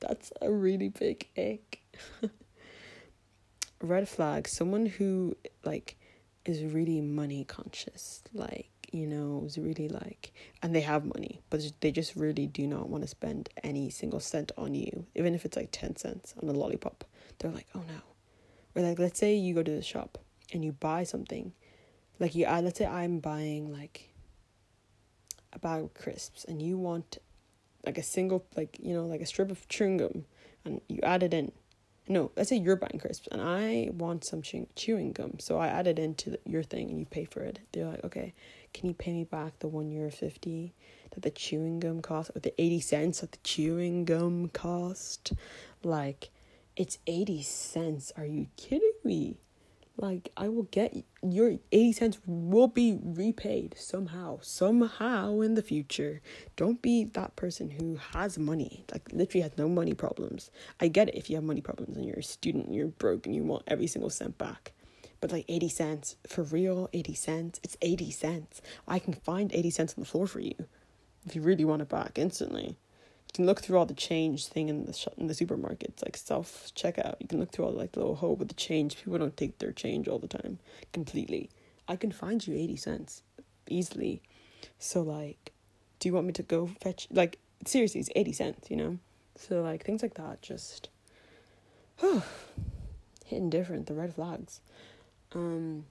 that's 0.00 0.32
a 0.42 0.50
really 0.50 0.88
big 0.88 1.28
ick 1.36 1.80
red 3.80 4.08
flag 4.08 4.48
someone 4.48 4.86
who 4.86 5.36
like 5.64 5.96
is 6.44 6.62
really 6.64 7.00
money 7.00 7.44
conscious 7.44 8.22
like 8.32 8.70
you 8.92 9.06
know 9.06 9.42
is 9.46 9.58
really 9.58 9.88
like 9.88 10.32
and 10.62 10.74
they 10.74 10.80
have 10.80 11.04
money 11.04 11.40
but 11.50 11.60
they 11.80 11.90
just 11.90 12.14
really 12.16 12.46
do 12.46 12.66
not 12.66 12.88
want 12.88 13.02
to 13.02 13.08
spend 13.08 13.48
any 13.62 13.90
single 13.90 14.20
cent 14.20 14.52
on 14.56 14.74
you 14.74 15.06
even 15.14 15.34
if 15.34 15.44
it's 15.44 15.56
like 15.56 15.68
10 15.72 15.96
cents 15.96 16.34
on 16.42 16.48
a 16.48 16.52
lollipop. 16.52 17.04
They're 17.38 17.50
like 17.50 17.66
oh 17.74 17.82
no. 17.88 18.00
Or 18.74 18.86
like 18.86 18.98
let's 18.98 19.18
say 19.18 19.34
you 19.34 19.54
go 19.54 19.62
to 19.62 19.70
the 19.70 19.82
shop 19.82 20.18
and 20.52 20.64
you 20.64 20.72
buy 20.72 21.04
something 21.04 21.52
like 22.18 22.34
you 22.34 22.46
uh, 22.46 22.60
let's 22.60 22.78
say 22.78 22.86
i'm 22.86 23.18
buying 23.18 23.72
like 23.72 24.10
a 25.52 25.58
bag 25.58 25.82
of 25.82 25.94
crisps 25.94 26.44
and 26.44 26.62
you 26.62 26.76
want 26.78 27.18
like 27.84 27.98
a 27.98 28.02
single 28.02 28.44
like 28.56 28.78
you 28.80 28.94
know 28.94 29.06
like 29.06 29.20
a 29.20 29.26
strip 29.26 29.50
of 29.50 29.66
chewing 29.68 29.96
gum 29.96 30.24
and 30.64 30.80
you 30.88 31.00
add 31.02 31.22
it 31.22 31.32
in 31.32 31.52
no 32.08 32.30
let's 32.36 32.48
say 32.48 32.56
you're 32.56 32.76
buying 32.76 32.98
crisps 33.00 33.28
and 33.32 33.40
i 33.40 33.90
want 33.92 34.24
some 34.24 34.42
chewing, 34.42 34.66
chewing 34.76 35.12
gum. 35.12 35.38
So 35.38 35.58
i 35.58 35.68
add 35.68 35.86
it 35.86 35.98
into 35.98 36.30
the, 36.30 36.38
your 36.44 36.62
thing 36.62 36.90
and 36.90 36.98
you 36.98 37.06
pay 37.06 37.24
for 37.24 37.40
it. 37.40 37.60
They're 37.72 37.86
like 37.86 38.04
okay 38.04 38.34
can 38.72 38.88
you 38.88 38.94
pay 38.94 39.12
me 39.12 39.24
back 39.24 39.58
the 39.58 39.68
one 39.68 39.90
euro 39.90 40.10
50 40.10 40.74
that 41.12 41.22
the 41.22 41.30
chewing 41.30 41.80
gum 41.80 42.02
cost 42.02 42.30
or 42.34 42.40
the 42.40 42.52
80 42.60 42.80
cents 42.80 43.20
that 43.20 43.32
the 43.32 43.38
chewing 43.42 44.04
gum 44.04 44.48
cost? 44.50 45.32
Like 45.82 46.30
it's 46.76 46.98
80 47.06 47.42
cents. 47.42 48.12
Are 48.16 48.26
you 48.26 48.48
kidding 48.56 48.92
me 49.02 49.38
like, 49.98 50.30
I 50.36 50.48
will 50.48 50.64
get 50.64 50.94
your 51.22 51.58
80 51.72 51.92
cents 51.92 52.18
will 52.26 52.68
be 52.68 52.98
repaid 53.02 53.74
somehow, 53.78 54.38
somehow 54.42 55.40
in 55.40 55.54
the 55.54 55.62
future. 55.62 56.20
Don't 56.56 56.82
be 56.82 57.04
that 57.04 57.36
person 57.36 57.70
who 57.70 57.96
has 58.12 58.38
money, 58.38 58.84
like, 58.92 59.10
literally 59.12 59.42
has 59.42 59.56
no 59.56 59.68
money 59.68 59.94
problems. 59.94 60.50
I 60.80 60.88
get 60.88 61.08
it 61.08 61.14
if 61.14 61.30
you 61.30 61.36
have 61.36 61.44
money 61.44 61.60
problems 61.60 61.96
and 61.96 62.04
you're 62.04 62.18
a 62.18 62.22
student 62.22 62.66
and 62.66 62.74
you're 62.74 62.88
broke 62.88 63.26
and 63.26 63.34
you 63.34 63.42
want 63.42 63.64
every 63.66 63.86
single 63.86 64.10
cent 64.10 64.36
back. 64.38 64.72
But, 65.20 65.32
like, 65.32 65.46
80 65.48 65.68
cents, 65.70 66.16
for 66.28 66.42
real, 66.42 66.90
80 66.92 67.14
cents, 67.14 67.60
it's 67.62 67.76
80 67.80 68.10
cents. 68.10 68.62
I 68.86 68.98
can 68.98 69.14
find 69.14 69.52
80 69.52 69.70
cents 69.70 69.94
on 69.96 70.02
the 70.02 70.08
floor 70.08 70.26
for 70.26 70.40
you 70.40 70.54
if 71.24 71.34
you 71.34 71.42
really 71.42 71.64
want 71.64 71.82
it 71.82 71.88
back 71.88 72.18
instantly 72.18 72.76
can 73.36 73.46
look 73.46 73.60
through 73.60 73.78
all 73.78 73.86
the 73.86 73.94
change 73.94 74.46
thing 74.46 74.68
in 74.68 74.86
the 74.86 74.92
sh- 74.92 75.08
in 75.16 75.26
the 75.26 75.34
supermarkets, 75.34 76.02
like 76.04 76.16
self 76.16 76.72
checkout. 76.74 77.16
You 77.20 77.28
can 77.28 77.38
look 77.38 77.52
through 77.52 77.66
all 77.66 77.72
like 77.72 77.92
the 77.92 78.00
little 78.00 78.16
hole 78.16 78.34
with 78.34 78.48
the 78.48 78.54
change. 78.54 78.96
People 78.96 79.18
don't 79.18 79.36
take 79.36 79.58
their 79.58 79.72
change 79.72 80.08
all 80.08 80.18
the 80.18 80.26
time 80.26 80.58
completely. 80.92 81.50
I 81.86 81.96
can 81.96 82.10
find 82.10 82.44
you 82.46 82.54
eighty 82.56 82.76
cents 82.76 83.22
easily. 83.68 84.22
So 84.78 85.02
like, 85.02 85.52
do 86.00 86.08
you 86.08 86.14
want 86.14 86.26
me 86.26 86.32
to 86.32 86.42
go 86.42 86.70
fetch? 86.80 87.06
Like 87.10 87.38
seriously, 87.64 88.00
it's 88.00 88.10
eighty 88.16 88.32
cents. 88.32 88.70
You 88.70 88.76
know. 88.76 88.98
So 89.36 89.62
like 89.62 89.84
things 89.84 90.02
like 90.02 90.14
that 90.14 90.40
just, 90.40 90.88
oh, 92.02 92.24
hitting 93.26 93.50
different. 93.50 93.86
The 93.86 93.94
red 93.94 94.14
flags. 94.14 94.60
Um, 95.34 95.84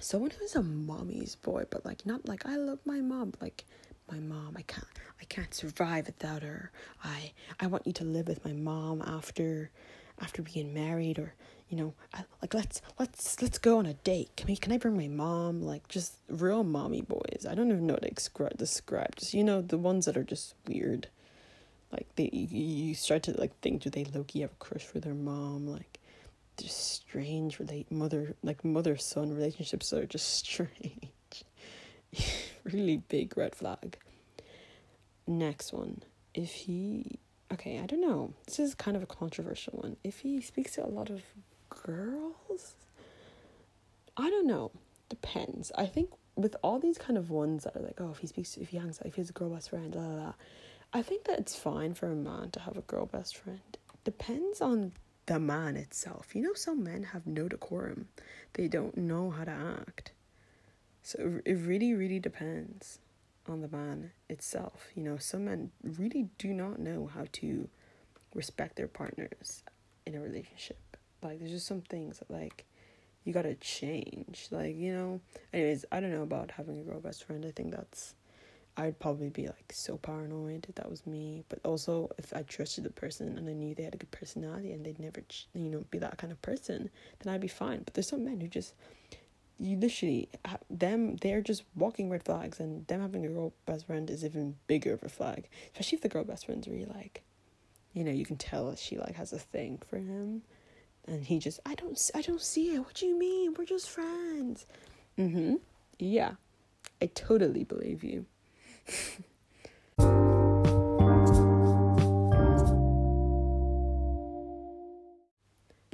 someone 0.00 0.30
who's 0.30 0.56
a 0.56 0.62
mommy's 0.62 1.36
boy, 1.36 1.64
but 1.70 1.84
like 1.84 2.06
not 2.06 2.26
like 2.26 2.46
I 2.46 2.56
love 2.56 2.78
my 2.86 3.00
mom, 3.00 3.34
like 3.40 3.64
my 4.10 4.18
mom. 4.18 4.54
I 4.56 4.62
can't 4.62 4.86
I 5.20 5.24
can't 5.24 5.54
survive 5.54 6.06
without 6.06 6.42
her. 6.42 6.70
I 7.04 7.32
I 7.58 7.66
want 7.66 7.86
you 7.86 7.92
to 7.94 8.04
live 8.04 8.28
with 8.28 8.44
my 8.44 8.52
mom 8.52 9.02
after 9.02 9.70
after 10.20 10.42
being 10.42 10.74
married 10.74 11.18
or 11.18 11.34
you 11.70 11.76
know, 11.76 11.94
I, 12.12 12.24
like 12.42 12.52
let's 12.52 12.82
let's 12.98 13.40
let's 13.40 13.58
go 13.58 13.78
on 13.78 13.86
a 13.86 13.94
date. 13.94 14.30
Can 14.36 14.48
we 14.48 14.56
can 14.56 14.72
I 14.72 14.78
bring 14.78 14.96
my 14.96 15.06
mom? 15.08 15.62
Like 15.62 15.86
just 15.88 16.16
real 16.28 16.64
mommy 16.64 17.02
boys. 17.02 17.46
I 17.48 17.54
don't 17.54 17.70
even 17.70 17.86
know 17.86 17.94
what 17.94 18.02
to 18.02 18.10
describe 18.10 18.58
describe. 18.58 19.16
Just 19.16 19.34
you 19.34 19.44
know, 19.44 19.62
the 19.62 19.78
ones 19.78 20.06
that 20.06 20.16
are 20.16 20.24
just 20.24 20.54
weird. 20.66 21.08
Like 21.92 22.08
they 22.16 22.28
you, 22.32 22.94
start 22.94 23.22
to 23.24 23.32
like 23.32 23.58
think 23.60 23.82
do 23.82 23.90
they 23.90 24.04
Loki 24.04 24.40
have 24.40 24.50
a 24.50 24.64
crush 24.64 24.82
for 24.82 24.98
their 24.98 25.14
mom? 25.14 25.66
Like 25.68 26.00
just 26.56 26.92
strange 26.92 27.58
relate 27.58 27.90
mother 27.90 28.34
like 28.42 28.64
mother 28.64 28.96
son 28.96 29.32
relationships 29.32 29.92
are 29.92 30.06
just 30.06 30.28
strange. 30.34 31.44
really 32.72 32.98
big 33.08 33.36
red 33.36 33.54
flag. 33.54 33.96
Next 35.26 35.72
one. 35.72 36.02
If 36.34 36.52
he 36.52 37.18
okay, 37.52 37.80
I 37.80 37.86
don't 37.86 38.00
know. 38.00 38.32
This 38.46 38.58
is 38.58 38.74
kind 38.74 38.96
of 38.96 39.02
a 39.02 39.06
controversial 39.06 39.74
one. 39.74 39.96
If 40.04 40.20
he 40.20 40.40
speaks 40.40 40.72
to 40.72 40.84
a 40.84 40.88
lot 40.88 41.10
of 41.10 41.22
girls, 41.68 42.74
I 44.16 44.30
don't 44.30 44.46
know. 44.46 44.70
Depends. 45.08 45.72
I 45.76 45.86
think 45.86 46.10
with 46.36 46.56
all 46.62 46.78
these 46.78 46.98
kind 46.98 47.18
of 47.18 47.30
ones 47.30 47.64
that 47.64 47.76
are 47.76 47.82
like, 47.82 48.00
oh, 48.00 48.10
if 48.10 48.18
he 48.18 48.26
speaks, 48.26 48.52
to, 48.52 48.62
if 48.62 48.68
he 48.68 48.78
hangs 48.78 49.00
out, 49.00 49.06
if 49.06 49.16
he 49.16 49.20
has 49.20 49.30
a 49.30 49.32
girl 49.32 49.50
best 49.50 49.70
friend, 49.70 49.90
blah, 49.90 50.02
blah, 50.02 50.16
blah. 50.16 50.34
I 50.92 51.02
think 51.02 51.24
that 51.24 51.38
it's 51.38 51.54
fine 51.54 51.94
for 51.94 52.10
a 52.10 52.14
man 52.14 52.50
to 52.52 52.60
have 52.60 52.76
a 52.76 52.82
girl 52.82 53.06
best 53.06 53.36
friend. 53.36 53.60
Depends 54.04 54.60
on 54.60 54.92
the 55.26 55.38
man 55.38 55.76
itself. 55.76 56.34
You 56.34 56.42
know, 56.42 56.54
some 56.54 56.82
men 56.82 57.04
have 57.04 57.26
no 57.26 57.48
decorum. 57.48 58.08
They 58.54 58.68
don't 58.68 58.96
know 58.96 59.30
how 59.30 59.44
to 59.44 59.50
act. 59.50 60.12
So 61.02 61.40
it 61.44 61.54
really, 61.54 61.94
really 61.94 62.18
depends 62.18 62.98
on 63.48 63.62
the 63.62 63.68
man 63.68 64.12
itself. 64.28 64.88
You 64.94 65.02
know, 65.02 65.16
some 65.16 65.46
men 65.46 65.70
really 65.82 66.28
do 66.38 66.52
not 66.52 66.78
know 66.78 67.10
how 67.12 67.26
to 67.32 67.68
respect 68.34 68.76
their 68.76 68.88
partners 68.88 69.62
in 70.06 70.14
a 70.14 70.20
relationship. 70.20 70.96
Like, 71.22 71.38
there's 71.38 71.50
just 71.50 71.66
some 71.66 71.82
things 71.82 72.18
that, 72.18 72.30
like, 72.30 72.64
you 73.24 73.32
gotta 73.32 73.54
change. 73.56 74.48
Like, 74.50 74.76
you 74.76 74.92
know, 74.92 75.20
anyways, 75.52 75.84
I 75.92 76.00
don't 76.00 76.12
know 76.12 76.22
about 76.22 76.52
having 76.52 76.78
a 76.78 76.82
girl 76.82 77.00
best 77.00 77.24
friend. 77.24 77.44
I 77.44 77.50
think 77.50 77.72
that's, 77.72 78.14
I'd 78.76 78.98
probably 78.98 79.28
be 79.28 79.46
like 79.46 79.72
so 79.72 79.98
paranoid 79.98 80.66
if 80.68 80.76
that 80.76 80.88
was 80.88 81.06
me. 81.06 81.44
But 81.48 81.60
also, 81.64 82.10
if 82.18 82.32
I 82.34 82.42
trusted 82.42 82.84
the 82.84 82.90
person 82.90 83.36
and 83.36 83.48
I 83.48 83.52
knew 83.52 83.74
they 83.74 83.82
had 83.82 83.94
a 83.94 83.98
good 83.98 84.10
personality 84.10 84.72
and 84.72 84.84
they'd 84.84 84.98
never, 84.98 85.22
you 85.54 85.68
know, 85.68 85.84
be 85.90 85.98
that 85.98 86.18
kind 86.18 86.32
of 86.32 86.40
person, 86.40 86.88
then 87.18 87.34
I'd 87.34 87.40
be 87.40 87.48
fine. 87.48 87.82
But 87.84 87.94
there's 87.94 88.08
some 88.08 88.24
men 88.24 88.40
who 88.40 88.48
just, 88.48 88.74
you 89.60 89.76
literally 89.76 90.28
them 90.70 91.16
they're 91.16 91.42
just 91.42 91.64
walking 91.76 92.08
red 92.08 92.22
flags 92.22 92.58
and 92.58 92.86
them 92.86 93.00
having 93.00 93.26
a 93.26 93.28
girl 93.28 93.52
best 93.66 93.86
friend 93.86 94.08
is 94.08 94.24
even 94.24 94.56
bigger 94.66 94.94
of 94.94 95.02
a 95.02 95.08
flag 95.08 95.48
especially 95.72 95.96
if 95.96 96.02
the 96.02 96.08
girl 96.08 96.24
best 96.24 96.46
friend's 96.46 96.66
really 96.66 96.86
like 96.86 97.22
you 97.92 98.04
know 98.04 98.12
you 98.12 98.24
can 98.24 98.36
tell 98.36 98.74
she 98.76 98.96
like 98.98 99.16
has 99.16 99.32
a 99.32 99.38
thing 99.38 99.80
for 99.88 99.96
him. 99.98 100.42
And 101.06 101.24
he 101.24 101.38
just 101.38 101.60
i 101.66 101.74
don't 101.74 102.10
i 102.14 102.20
don't 102.20 102.40
see 102.40 102.74
it. 102.74 102.78
What 102.78 102.94
do 102.94 103.06
you 103.06 103.18
mean? 103.18 103.54
We're 103.56 103.64
just 103.64 103.88
friends. 103.88 104.66
Mm-hmm. 105.18 105.56
Yeah. 105.98 106.32
I 107.02 107.06
totally 107.06 107.64
believe 107.64 108.04
you. 108.04 108.26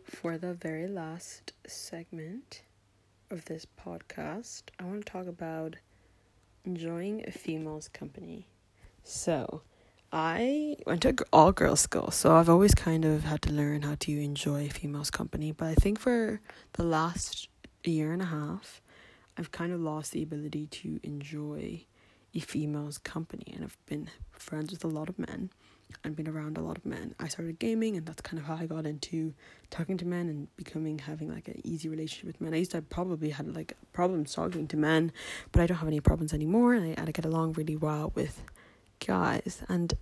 For 0.05 0.39
the 0.39 0.55
very 0.55 0.89
last 0.89 1.53
segment 1.67 2.63
of 3.31 3.45
this 3.47 3.67
podcast, 3.67 4.63
I 4.79 4.85
want 4.85 5.05
to 5.05 5.13
talk 5.13 5.27
about 5.27 5.77
enjoying 6.65 7.25
a 7.27 7.31
female's 7.31 7.89
company. 7.89 8.49
So, 9.03 9.63
I 10.13 10.77
went 10.87 11.03
to 11.03 11.15
all 11.33 11.53
girls 11.53 11.81
school, 11.81 12.11
so 12.11 12.37
I've 12.37 12.49
always 12.49 12.75
kind 12.75 13.05
of 13.05 13.25
had 13.25 13.43
to 13.43 13.53
learn 13.53 13.83
how 13.83 13.97
to 14.01 14.23
enjoy 14.23 14.67
a 14.67 14.71
female's 14.71 15.11
company. 15.11 15.53
But 15.53 15.69
I 15.69 15.75
think 15.75 15.99
for 15.99 16.41
the 16.75 16.85
last 16.85 17.49
year 17.85 18.13
and 18.13 18.23
a 18.23 18.27
half, 18.27 18.81
I've 19.37 19.53
kind 19.53 19.73
of 19.73 19.81
lost 19.81 20.13
the 20.13 20.23
ability 20.23 20.67
to 20.69 21.01
enjoy 21.03 21.85
a 22.35 22.41
female's 22.41 22.99
company, 22.99 23.53
and 23.55 23.65
I've 23.65 23.79
been 23.87 24.11
friends 24.31 24.71
with 24.71 24.85
a 24.85 24.89
lot 24.89 25.09
of 25.09 25.19
men 25.19 25.51
and 26.05 26.17
been 26.17 26.29
around 26.29 26.57
a 26.57 26.61
lot 26.61 26.77
of 26.77 26.87
men. 26.87 27.15
I 27.19 27.29
started 27.29 27.59
gaming, 27.59 27.97
and 27.97 28.07
that's 28.07 28.21
kind 28.21 28.39
of 28.39 28.47
how 28.47 28.55
I 28.55 28.67
got 28.67 28.87
into 28.87 29.35
talking 29.71 29.97
to 29.99 30.05
men 30.05 30.29
and 30.29 30.49
becoming 30.57 30.99
having 30.99 31.33
like 31.33 31.49
an 31.49 31.61
easy 31.65 31.89
relationship 31.89 32.27
with 32.27 32.41
men. 32.41 32.55
I 32.55 32.59
used 32.59 32.73
to 32.73 32.83
probably 32.83 33.31
had 33.31 33.55
like 33.55 33.75
problems 33.93 34.35
talking 34.35 34.67
to 34.69 34.77
men, 34.77 35.13
but 35.53 35.63
I 35.63 35.67
don't 35.67 35.79
have 35.79 35.89
any 35.89 36.01
problems 36.01 36.33
anymore, 36.33 36.75
and 36.75 36.85
I, 36.85 36.95
and 37.01 37.09
I 37.09 37.13
get 37.13 37.25
along 37.25 37.55
really 37.55 37.77
well 37.77 38.13
with 38.15 38.43
guys. 39.05 39.63
And 39.69 39.95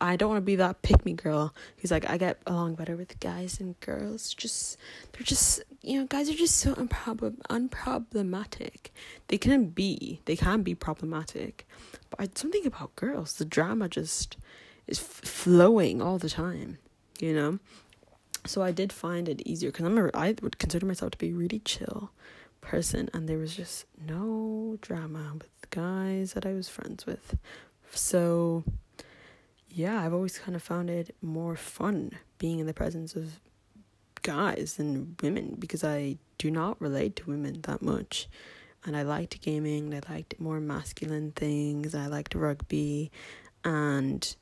I 0.00 0.16
don't 0.16 0.30
want 0.30 0.38
to 0.38 0.46
be 0.46 0.56
that 0.56 0.82
pick 0.82 1.04
me 1.04 1.12
girl 1.12 1.54
who's 1.78 1.90
like 1.90 2.08
I 2.08 2.16
get 2.16 2.40
along 2.46 2.74
better 2.74 2.96
with 2.96 3.20
guys 3.20 3.60
and 3.60 3.78
girls. 3.80 4.32
Just 4.34 4.78
they're 5.12 5.22
just 5.22 5.62
you 5.82 6.00
know 6.00 6.06
guys 6.06 6.28
are 6.28 6.34
just 6.34 6.56
so 6.56 6.74
unprob- 6.74 7.40
unproblematic. 7.48 8.90
They 9.28 9.38
can 9.38 9.66
be 9.66 10.20
they 10.24 10.36
can 10.36 10.62
be 10.62 10.74
problematic, 10.74 11.66
but 12.10 12.20
I, 12.20 12.28
something 12.34 12.66
about 12.66 12.96
girls 12.96 13.34
the 13.34 13.44
drama 13.44 13.88
just 13.88 14.36
is 14.88 14.98
f- 14.98 15.06
flowing 15.06 16.02
all 16.02 16.18
the 16.18 16.30
time, 16.30 16.78
you 17.20 17.32
know? 17.34 17.58
So 18.46 18.62
I 18.62 18.72
did 18.72 18.92
find 18.92 19.28
it 19.28 19.42
easier 19.42 19.70
because 19.70 19.84
I'm 19.84 19.98
a, 19.98 20.10
I 20.14 20.34
would 20.42 20.58
consider 20.58 20.86
myself 20.86 21.12
to 21.12 21.18
be 21.18 21.30
a 21.30 21.34
really 21.34 21.60
chill 21.60 22.10
person, 22.60 23.08
and 23.12 23.28
there 23.28 23.38
was 23.38 23.54
just 23.54 23.84
no 24.06 24.78
drama 24.80 25.34
with 25.34 25.60
the 25.60 25.68
guys 25.70 26.32
that 26.32 26.46
I 26.46 26.52
was 26.54 26.68
friends 26.68 27.06
with. 27.06 27.36
So, 27.90 28.64
yeah, 29.68 30.02
I've 30.02 30.14
always 30.14 30.38
kind 30.38 30.56
of 30.56 30.62
found 30.62 30.90
it 30.90 31.14
more 31.22 31.56
fun 31.56 32.12
being 32.38 32.58
in 32.58 32.66
the 32.66 32.74
presence 32.74 33.14
of 33.16 33.40
guys 34.22 34.74
than 34.76 35.16
women 35.22 35.56
because 35.58 35.84
I 35.84 36.16
do 36.38 36.50
not 36.50 36.80
relate 36.80 37.16
to 37.16 37.30
women 37.30 37.60
that 37.62 37.82
much. 37.82 38.28
And 38.84 38.96
I 38.96 39.02
liked 39.02 39.42
gaming, 39.42 39.92
I 39.92 40.00
liked 40.10 40.38
more 40.38 40.60
masculine 40.60 41.32
things, 41.32 41.94
I 41.94 42.06
liked 42.06 42.34
rugby, 42.34 43.10
and 43.64 44.34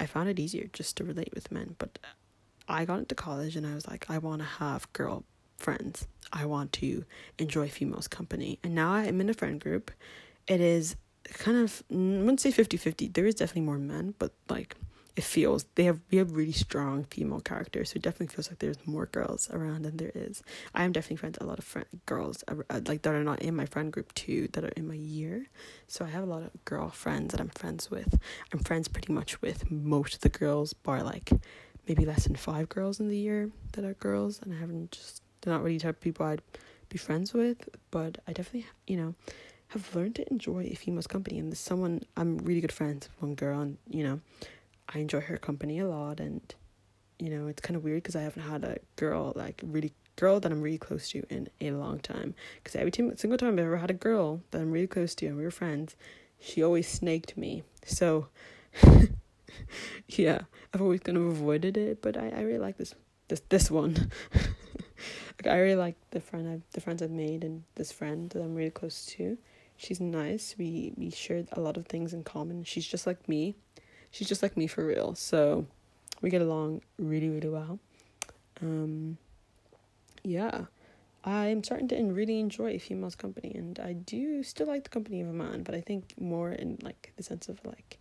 I 0.00 0.06
found 0.06 0.28
it 0.28 0.40
easier 0.40 0.68
just 0.72 0.96
to 0.96 1.04
relate 1.04 1.32
with 1.34 1.52
men. 1.52 1.76
But 1.78 1.98
I 2.66 2.84
got 2.84 3.00
into 3.00 3.14
college 3.14 3.54
and 3.54 3.66
I 3.66 3.74
was 3.74 3.86
like, 3.86 4.06
I 4.08 4.18
want 4.18 4.40
to 4.40 4.46
have 4.46 4.92
girl 4.94 5.24
friends. 5.58 6.08
I 6.32 6.46
want 6.46 6.72
to 6.74 7.04
enjoy 7.38 7.68
females' 7.68 8.08
company. 8.08 8.58
And 8.64 8.74
now 8.74 8.92
I'm 8.92 9.20
in 9.20 9.28
a 9.28 9.34
friend 9.34 9.60
group. 9.60 9.90
It 10.48 10.60
is 10.60 10.96
kind 11.24 11.58
of, 11.58 11.82
I 11.90 11.94
wouldn't 11.94 12.40
say 12.40 12.50
50 12.50 12.78
50. 12.78 13.08
There 13.08 13.26
is 13.26 13.34
definitely 13.34 13.62
more 13.62 13.78
men, 13.78 14.14
but 14.18 14.32
like 14.48 14.74
it 15.16 15.24
feels 15.24 15.64
they 15.74 15.84
have 15.84 16.00
we 16.10 16.18
have 16.18 16.32
really 16.32 16.52
strong 16.52 17.04
female 17.04 17.40
characters 17.40 17.90
so 17.90 17.96
it 17.96 18.02
definitely 18.02 18.34
feels 18.34 18.48
like 18.48 18.58
there's 18.58 18.86
more 18.86 19.06
girls 19.06 19.50
around 19.50 19.82
than 19.82 19.96
there 19.96 20.12
is. 20.14 20.42
I 20.74 20.84
am 20.84 20.92
definitely 20.92 21.16
friends 21.16 21.38
a 21.40 21.44
lot 21.44 21.58
of 21.58 21.64
friend, 21.64 21.86
girls 22.06 22.44
uh, 22.48 22.80
like 22.86 23.02
that 23.02 23.14
are 23.14 23.24
not 23.24 23.42
in 23.42 23.56
my 23.56 23.66
friend 23.66 23.92
group 23.92 24.14
too 24.14 24.48
that 24.52 24.64
are 24.64 24.72
in 24.76 24.86
my 24.86 24.94
year. 24.94 25.46
So 25.88 26.04
i 26.04 26.08
have 26.08 26.22
a 26.22 26.26
lot 26.26 26.42
of 26.42 26.64
girl 26.64 26.90
friends 26.90 27.32
that 27.32 27.40
i'm 27.40 27.50
friends 27.50 27.90
with. 27.90 28.18
I'm 28.52 28.60
friends 28.60 28.88
pretty 28.88 29.12
much 29.12 29.40
with 29.42 29.70
most 29.70 30.14
of 30.14 30.20
the 30.20 30.28
girls 30.28 30.72
bar 30.72 31.02
like 31.02 31.30
maybe 31.88 32.04
less 32.04 32.24
than 32.24 32.36
five 32.36 32.68
girls 32.68 33.00
in 33.00 33.08
the 33.08 33.16
year 33.16 33.50
that 33.72 33.84
are 33.84 33.94
girls 33.94 34.40
and 34.42 34.54
i 34.54 34.56
haven't 34.56 34.92
just 34.92 35.22
they're 35.40 35.52
not 35.52 35.62
really 35.62 35.76
the 35.76 35.82
type 35.82 35.96
of 35.96 36.00
people 36.00 36.26
i'd 36.26 36.42
be 36.88 36.98
friends 36.98 37.32
with 37.32 37.68
but 37.90 38.18
i 38.26 38.32
definitely 38.32 38.66
you 38.86 38.96
know 38.96 39.14
have 39.68 39.94
learned 39.94 40.14
to 40.16 40.30
enjoy 40.30 40.64
a 40.70 40.74
female's 40.74 41.06
company 41.06 41.38
and 41.38 41.50
there's 41.50 41.58
someone 41.58 42.02
i'm 42.16 42.38
really 42.38 42.60
good 42.60 42.72
friends 42.72 43.08
with 43.08 43.22
one 43.22 43.34
girl 43.34 43.60
and 43.60 43.76
you 43.88 44.04
know 44.04 44.20
I 44.92 44.98
enjoy 44.98 45.20
her 45.20 45.36
company 45.36 45.78
a 45.78 45.88
lot, 45.88 46.20
and 46.20 46.42
you 47.18 47.30
know 47.30 47.46
it's 47.46 47.62
kind 47.62 47.76
of 47.76 47.84
weird 47.84 48.02
because 48.02 48.16
I 48.16 48.22
haven't 48.22 48.42
had 48.42 48.64
a 48.64 48.78
girl 48.96 49.32
like 49.36 49.62
really 49.64 49.92
girl 50.20 50.38
that 50.38 50.52
I'm 50.52 50.60
really 50.60 50.78
close 50.78 51.08
to 51.10 51.24
in 51.30 51.48
a 51.60 51.70
long 51.70 51.98
time. 51.98 52.34
Because 52.56 52.76
every 52.76 52.90
time, 52.90 53.16
single 53.16 53.38
time 53.38 53.54
I've 53.54 53.58
ever 53.58 53.78
had 53.78 53.90
a 53.90 53.94
girl 53.94 54.42
that 54.50 54.60
I'm 54.60 54.70
really 54.70 54.86
close 54.86 55.14
to 55.16 55.26
and 55.26 55.36
we 55.36 55.44
were 55.44 55.50
friends, 55.50 55.96
she 56.38 56.62
always 56.62 56.86
snaked 56.86 57.38
me. 57.38 57.62
So 57.86 58.28
yeah, 60.08 60.42
I've 60.74 60.82
always 60.82 61.00
kind 61.00 61.16
of 61.16 61.24
avoided 61.24 61.78
it, 61.78 62.02
but 62.02 62.18
I, 62.18 62.28
I 62.28 62.40
really 62.42 62.58
like 62.58 62.76
this 62.76 62.94
this 63.28 63.40
this 63.48 63.70
one. 63.70 64.10
like 64.34 65.46
I 65.46 65.58
really 65.58 65.76
like 65.76 65.96
the 66.10 66.20
friend 66.20 66.46
I've 66.46 66.62
the 66.72 66.82
friends 66.82 67.02
I've 67.02 67.10
made 67.10 67.42
and 67.42 67.64
this 67.76 67.90
friend 67.90 68.28
that 68.30 68.42
I'm 68.42 68.54
really 68.54 68.70
close 68.70 69.06
to. 69.16 69.38
She's 69.78 70.00
nice. 70.00 70.54
We 70.58 70.92
we 70.98 71.10
shared 71.10 71.48
a 71.52 71.60
lot 71.60 71.78
of 71.78 71.86
things 71.86 72.12
in 72.12 72.24
common. 72.24 72.64
She's 72.64 72.86
just 72.86 73.06
like 73.06 73.26
me 73.26 73.54
she's 74.10 74.28
just 74.28 74.42
like 74.42 74.56
me 74.56 74.66
for 74.66 74.84
real. 74.84 75.14
So 75.14 75.66
we 76.20 76.30
get 76.30 76.42
along 76.42 76.82
really, 76.98 77.28
really 77.28 77.48
well. 77.48 77.78
Um, 78.60 79.16
yeah, 80.22 80.66
I'm 81.24 81.62
starting 81.64 81.88
to 81.88 82.02
really 82.04 82.40
enjoy 82.40 82.72
a 82.72 82.78
female's 82.78 83.14
company, 83.14 83.52
and 83.54 83.78
I 83.78 83.92
do 83.92 84.42
still 84.42 84.66
like 84.66 84.84
the 84.84 84.90
company 84.90 85.20
of 85.20 85.28
a 85.28 85.32
man, 85.32 85.62
but 85.62 85.74
I 85.74 85.80
think 85.80 86.14
more 86.18 86.50
in 86.50 86.78
like 86.82 87.12
the 87.16 87.22
sense 87.22 87.48
of 87.48 87.60
like 87.64 87.98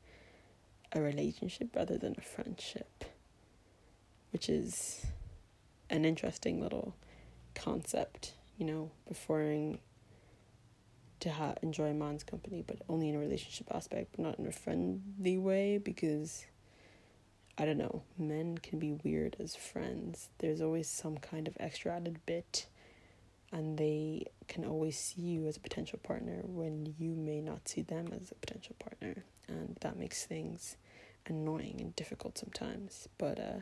a 0.91 1.01
relationship 1.01 1.75
rather 1.75 1.97
than 1.97 2.15
a 2.17 2.21
friendship, 2.21 3.05
which 4.31 4.49
is 4.49 5.05
an 5.89 6.05
interesting 6.05 6.61
little 6.61 6.95
concept, 7.55 8.33
you 8.57 8.65
know, 8.65 8.91
preferring 9.05 9.79
to 11.21 11.31
ha- 11.31 11.55
enjoy 11.61 11.93
man's 11.93 12.23
company, 12.23 12.63
but 12.65 12.77
only 12.87 13.09
in 13.09 13.15
a 13.15 13.19
relationship 13.19 13.67
aspect, 13.73 14.11
but 14.15 14.23
not 14.23 14.39
in 14.39 14.47
a 14.47 14.51
friendly 14.51 15.37
way 15.37 15.77
because 15.77 16.45
I 17.57 17.65
don't 17.65 17.77
know, 17.77 18.03
men 18.17 18.57
can 18.57 18.79
be 18.79 18.93
weird 19.03 19.35
as 19.37 19.53
friends. 19.53 20.29
There's 20.37 20.61
always 20.61 20.87
some 20.87 21.17
kind 21.17 21.45
of 21.45 21.57
extra 21.59 21.93
added 21.93 22.19
bit, 22.25 22.67
and 23.51 23.77
they 23.77 24.27
can 24.47 24.63
always 24.63 24.97
see 24.97 25.21
you 25.21 25.45
as 25.45 25.57
a 25.57 25.59
potential 25.59 25.99
partner 26.01 26.39
when 26.43 26.95
you 26.97 27.11
may 27.11 27.41
not 27.41 27.67
see 27.67 27.81
them 27.81 28.07
as 28.13 28.31
a 28.31 28.35
potential 28.35 28.77
partner, 28.79 29.23
and 29.47 29.75
that 29.81 29.97
makes 29.97 30.25
things 30.25 30.77
annoying 31.27 31.77
and 31.81 31.95
difficult 31.97 32.37
sometimes. 32.37 33.09
But 33.17 33.39
uh, 33.39 33.59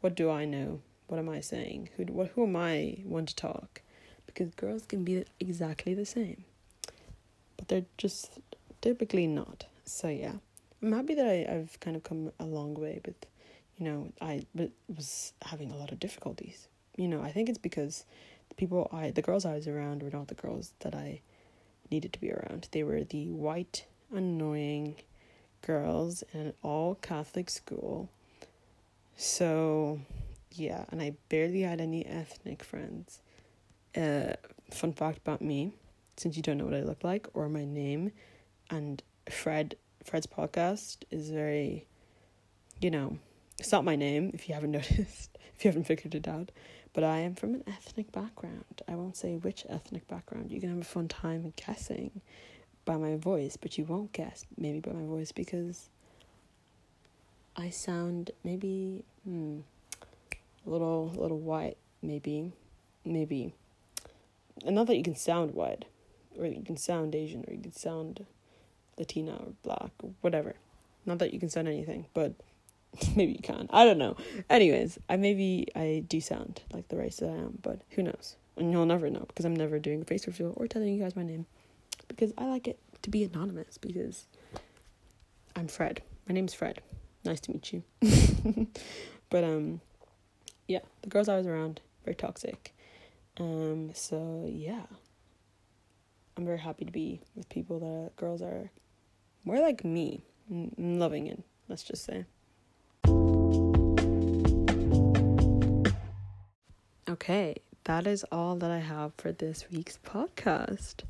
what 0.00 0.14
do 0.14 0.30
I 0.30 0.46
know? 0.46 0.80
What 1.08 1.18
am 1.18 1.28
I 1.28 1.40
saying? 1.40 1.90
Who 1.96 2.04
what 2.04 2.28
who 2.28 2.44
am 2.44 2.56
I 2.56 3.02
one 3.04 3.26
to 3.26 3.36
talk? 3.36 3.82
Because 4.24 4.54
girls 4.54 4.86
can 4.86 5.04
be 5.04 5.24
exactly 5.38 5.92
the 5.92 6.06
same 6.06 6.44
but 7.56 7.68
they're 7.68 7.86
just 7.98 8.38
typically 8.80 9.26
not. 9.26 9.66
So 9.84 10.08
yeah, 10.08 10.34
I'm 10.82 10.92
happy 10.92 11.14
that 11.14 11.26
I, 11.26 11.54
I've 11.54 11.78
kind 11.80 11.96
of 11.96 12.02
come 12.02 12.32
a 12.38 12.44
long 12.44 12.74
way, 12.74 13.00
but 13.02 13.14
you 13.78 13.84
know, 13.84 14.12
I 14.20 14.46
but 14.54 14.70
was 14.94 15.32
having 15.42 15.70
a 15.70 15.76
lot 15.76 15.92
of 15.92 16.00
difficulties. 16.00 16.68
You 16.96 17.08
know, 17.08 17.22
I 17.22 17.32
think 17.32 17.48
it's 17.48 17.58
because 17.58 18.04
the 18.48 18.54
people 18.54 18.88
I 18.92 19.10
the 19.10 19.22
girls 19.22 19.44
I 19.44 19.54
was 19.54 19.66
around 19.66 20.02
were 20.02 20.10
not 20.10 20.28
the 20.28 20.34
girls 20.34 20.72
that 20.80 20.94
I 20.94 21.20
needed 21.90 22.12
to 22.12 22.20
be 22.20 22.32
around. 22.32 22.68
They 22.72 22.82
were 22.82 23.04
the 23.04 23.28
white, 23.28 23.84
annoying 24.12 24.96
girls 25.62 26.22
in 26.32 26.40
an 26.40 26.52
all 26.62 26.96
Catholic 26.96 27.50
school. 27.50 28.08
So, 29.16 30.00
yeah, 30.52 30.84
and 30.90 31.00
I 31.00 31.14
barely 31.28 31.62
had 31.62 31.80
any 31.80 32.04
ethnic 32.04 32.62
friends. 32.62 33.20
Uh, 33.96 34.34
fun 34.70 34.92
fact 34.92 35.18
about 35.18 35.40
me, 35.40 35.72
since 36.16 36.36
you 36.36 36.42
don't 36.42 36.58
know 36.58 36.64
what 36.64 36.74
I 36.74 36.82
look 36.82 37.04
like 37.04 37.26
or 37.34 37.48
my 37.48 37.64
name, 37.64 38.12
and 38.70 39.02
Fred 39.28 39.76
Fred's 40.04 40.26
podcast 40.26 40.98
is 41.10 41.30
very, 41.30 41.86
you 42.80 42.90
know, 42.90 43.18
it's 43.58 43.72
not 43.72 43.84
my 43.84 43.96
name 43.96 44.30
if 44.34 44.48
you 44.48 44.54
haven't 44.54 44.70
noticed, 44.72 45.38
if 45.56 45.64
you 45.64 45.70
haven't 45.70 45.84
figured 45.84 46.14
it 46.14 46.28
out, 46.28 46.50
but 46.92 47.04
I 47.04 47.18
am 47.18 47.34
from 47.34 47.54
an 47.54 47.64
ethnic 47.66 48.12
background. 48.12 48.82
I 48.86 48.94
won't 48.94 49.16
say 49.16 49.36
which 49.36 49.64
ethnic 49.68 50.06
background. 50.06 50.52
You 50.52 50.60
can 50.60 50.70
have 50.70 50.80
a 50.80 50.84
fun 50.84 51.08
time 51.08 51.52
guessing 51.56 52.20
by 52.84 52.96
my 52.96 53.16
voice, 53.16 53.56
but 53.56 53.78
you 53.78 53.84
won't 53.84 54.12
guess 54.12 54.44
maybe 54.56 54.80
by 54.80 54.92
my 54.92 55.06
voice 55.06 55.32
because 55.32 55.88
I 57.56 57.70
sound 57.70 58.30
maybe 58.42 59.04
hmm, 59.24 59.60
a 60.66 60.70
little 60.70 61.12
little 61.16 61.38
white, 61.38 61.76
maybe, 62.02 62.52
maybe. 63.04 63.54
Not 64.64 64.86
that 64.86 64.96
you 64.96 65.02
can 65.02 65.16
sound 65.16 65.52
white, 65.54 65.84
or 66.38 66.46
you 66.46 66.62
can 66.62 66.76
sound 66.76 67.14
Asian, 67.14 67.44
or 67.46 67.52
you 67.52 67.60
can 67.60 67.72
sound 67.72 68.26
Latina 68.98 69.32
or 69.32 69.52
black 69.62 69.90
or 70.02 70.10
whatever. 70.20 70.54
Not 71.06 71.18
that 71.18 71.32
you 71.32 71.40
can 71.40 71.50
sound 71.50 71.68
anything, 71.68 72.06
but 72.14 72.32
maybe 73.16 73.32
you 73.32 73.42
can. 73.42 73.68
I 73.70 73.84
don't 73.84 73.98
know. 73.98 74.16
Anyways, 74.48 74.98
I 75.08 75.16
maybe 75.16 75.68
I 75.74 76.04
do 76.06 76.20
sound 76.20 76.62
like 76.72 76.88
the 76.88 76.96
race 76.96 77.16
that 77.16 77.30
I 77.30 77.34
am, 77.34 77.58
but 77.62 77.80
who 77.90 78.02
knows? 78.02 78.36
And 78.56 78.70
you'll 78.70 78.86
never 78.86 79.10
know 79.10 79.24
because 79.26 79.44
I'm 79.44 79.56
never 79.56 79.78
doing 79.78 80.02
a 80.02 80.04
face 80.04 80.26
reveal 80.26 80.54
or 80.56 80.66
telling 80.66 80.94
you 80.94 81.02
guys 81.02 81.16
my 81.16 81.24
name 81.24 81.46
because 82.08 82.32
I 82.38 82.44
like 82.44 82.68
it 82.68 82.78
to 83.02 83.10
be 83.10 83.24
anonymous 83.24 83.78
because 83.78 84.26
I'm 85.56 85.68
Fred. 85.68 86.02
My 86.28 86.34
name's 86.34 86.54
Fred. 86.54 86.80
Nice 87.24 87.40
to 87.40 87.52
meet 87.52 87.72
you. 87.72 87.82
but 89.30 89.44
um 89.44 89.80
yeah, 90.68 90.80
the 91.02 91.08
girls 91.08 91.28
I 91.28 91.36
was 91.36 91.46
around 91.46 91.80
very 92.04 92.14
toxic. 92.14 92.74
Um 93.38 93.90
so 93.94 94.48
yeah. 94.48 94.84
I'm 96.36 96.44
very 96.44 96.58
happy 96.58 96.84
to 96.84 96.90
be 96.92 97.20
with 97.36 97.48
people 97.48 97.78
that 97.80 98.16
girls 98.16 98.42
are 98.42 98.70
more 99.44 99.60
like 99.60 99.84
me. 99.84 100.22
Loving 100.48 101.26
it, 101.26 101.42
let's 101.68 101.82
just 101.82 102.04
say. 102.04 102.26
Okay, 107.08 107.56
that 107.84 108.06
is 108.06 108.24
all 108.32 108.56
that 108.56 108.70
I 108.70 108.80
have 108.80 109.12
for 109.16 109.30
this 109.32 109.66
week's 109.70 109.98
podcast. 110.04 111.04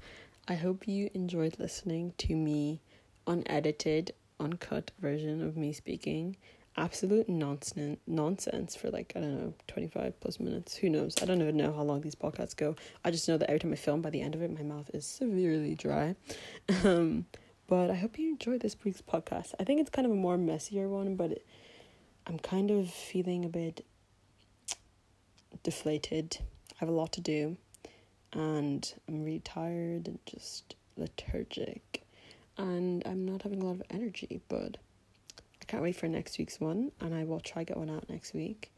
I 0.46 0.54
hope 0.54 0.86
you 0.86 1.10
enjoyed 1.14 1.58
listening 1.58 2.12
to 2.18 2.36
me 2.36 2.80
unedited, 3.26 4.12
uncut 4.38 4.90
version 5.00 5.42
of 5.42 5.56
me 5.56 5.72
speaking. 5.72 6.36
Absolute 6.76 7.28
nonsense 7.28 8.00
nonsense 8.06 8.74
for 8.74 8.90
like, 8.90 9.12
I 9.14 9.20
don't 9.20 9.34
know, 9.34 9.54
25 9.68 10.20
plus 10.20 10.40
minutes. 10.40 10.74
Who 10.76 10.90
knows? 10.90 11.14
I 11.22 11.24
don't 11.24 11.40
even 11.40 11.56
know 11.56 11.72
how 11.72 11.82
long 11.82 12.00
these 12.00 12.16
podcasts 12.16 12.56
go. 12.56 12.74
I 13.04 13.10
just 13.10 13.28
know 13.28 13.38
that 13.38 13.48
every 13.48 13.60
time 13.60 13.72
I 13.72 13.76
film, 13.76 14.02
by 14.02 14.10
the 14.10 14.20
end 14.20 14.34
of 14.34 14.42
it, 14.42 14.52
my 14.52 14.62
mouth 14.62 14.90
is 14.92 15.06
severely 15.06 15.74
dry. 15.74 16.16
Um, 16.84 17.26
but 17.66 17.90
I 17.90 17.94
hope 17.94 18.18
you 18.18 18.28
enjoyed 18.28 18.60
this 18.60 18.76
week's 18.84 19.00
podcast. 19.00 19.54
I 19.58 19.64
think 19.64 19.80
it's 19.80 19.88
kind 19.88 20.04
of 20.04 20.12
a 20.12 20.16
more 20.16 20.36
messier 20.36 20.88
one, 20.88 21.16
but 21.16 21.32
it, 21.32 21.46
I'm 22.26 22.38
kind 22.38 22.70
of 22.70 22.90
feeling 22.90 23.44
a 23.44 23.48
bit 23.48 23.86
deflated. 25.62 26.38
I 26.72 26.74
have 26.80 26.88
a 26.88 26.92
lot 26.92 27.12
to 27.12 27.20
do 27.20 27.56
and 28.34 28.92
I'm 29.08 29.22
really 29.22 29.40
tired 29.40 30.08
and 30.08 30.18
just 30.26 30.74
lethargic 30.96 32.02
and 32.58 33.02
I'm 33.06 33.24
not 33.24 33.42
having 33.42 33.62
a 33.62 33.66
lot 33.66 33.76
of 33.76 33.82
energy, 33.90 34.40
but 34.48 34.76
can't 35.74 35.82
wait 35.82 35.96
for 35.96 36.06
next 36.06 36.38
week's 36.38 36.60
one 36.60 36.92
and 37.00 37.12
I 37.12 37.24
will 37.24 37.40
try 37.40 37.64
get 37.64 37.76
one 37.76 37.90
out 37.90 38.08
next 38.08 38.32
week. 38.32 38.72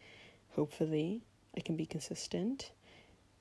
Hopefully, 0.52 1.20
I 1.54 1.60
can 1.60 1.76
be 1.76 1.84
consistent. 1.84 2.70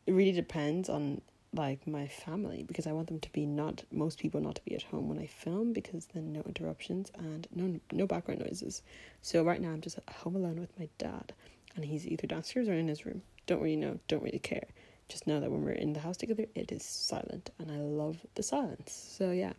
It 0.05 0.11
really 0.11 0.33
depends 0.33 0.89
on 0.89 1.21
like 1.53 1.87
my 1.87 2.05
family 2.05 2.65
because 2.67 2.85
I 2.85 2.91
want 2.91 3.07
them 3.07 3.21
to 3.21 3.31
be 3.31 3.45
not 3.45 3.85
most 3.93 4.19
people 4.19 4.41
not 4.41 4.55
to 4.55 4.65
be 4.65 4.75
at 4.75 4.83
home 4.83 5.07
when 5.07 5.19
I 5.19 5.27
film 5.27 5.71
because 5.71 6.07
then 6.07 6.33
no 6.33 6.41
interruptions 6.41 7.13
and 7.17 7.47
no 7.55 7.79
no 7.93 8.05
background 8.05 8.41
noises. 8.41 8.81
So 9.21 9.41
right 9.41 9.61
now 9.61 9.69
I'm 9.69 9.79
just 9.79 9.99
at 9.99 10.09
home 10.13 10.35
alone 10.35 10.59
with 10.59 10.77
my 10.77 10.89
dad 10.97 11.31
and 11.77 11.85
he's 11.85 12.05
either 12.05 12.27
downstairs 12.27 12.67
or 12.67 12.73
in 12.73 12.89
his 12.89 13.05
room. 13.05 13.21
Don't 13.47 13.61
really 13.61 13.77
know, 13.77 13.99
don't 14.09 14.21
really 14.21 14.39
care 14.39 14.67
just 15.07 15.27
know 15.27 15.39
that 15.39 15.49
when 15.49 15.63
we're 15.63 15.71
in 15.71 15.93
the 15.93 16.01
house 16.01 16.17
together, 16.17 16.45
it 16.55 16.71
is 16.73 16.83
silent, 16.83 17.51
and 17.59 17.71
I 17.71 17.77
love 17.77 18.17
the 18.33 18.43
silence. 18.43 18.91
So 19.17 19.31
yeah, 19.31 19.53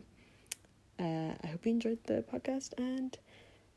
uh, 0.99 1.33
I 1.41 1.47
hope 1.47 1.65
you 1.65 1.71
enjoyed 1.71 2.03
the 2.03 2.23
podcast, 2.31 2.73
and 2.77 3.17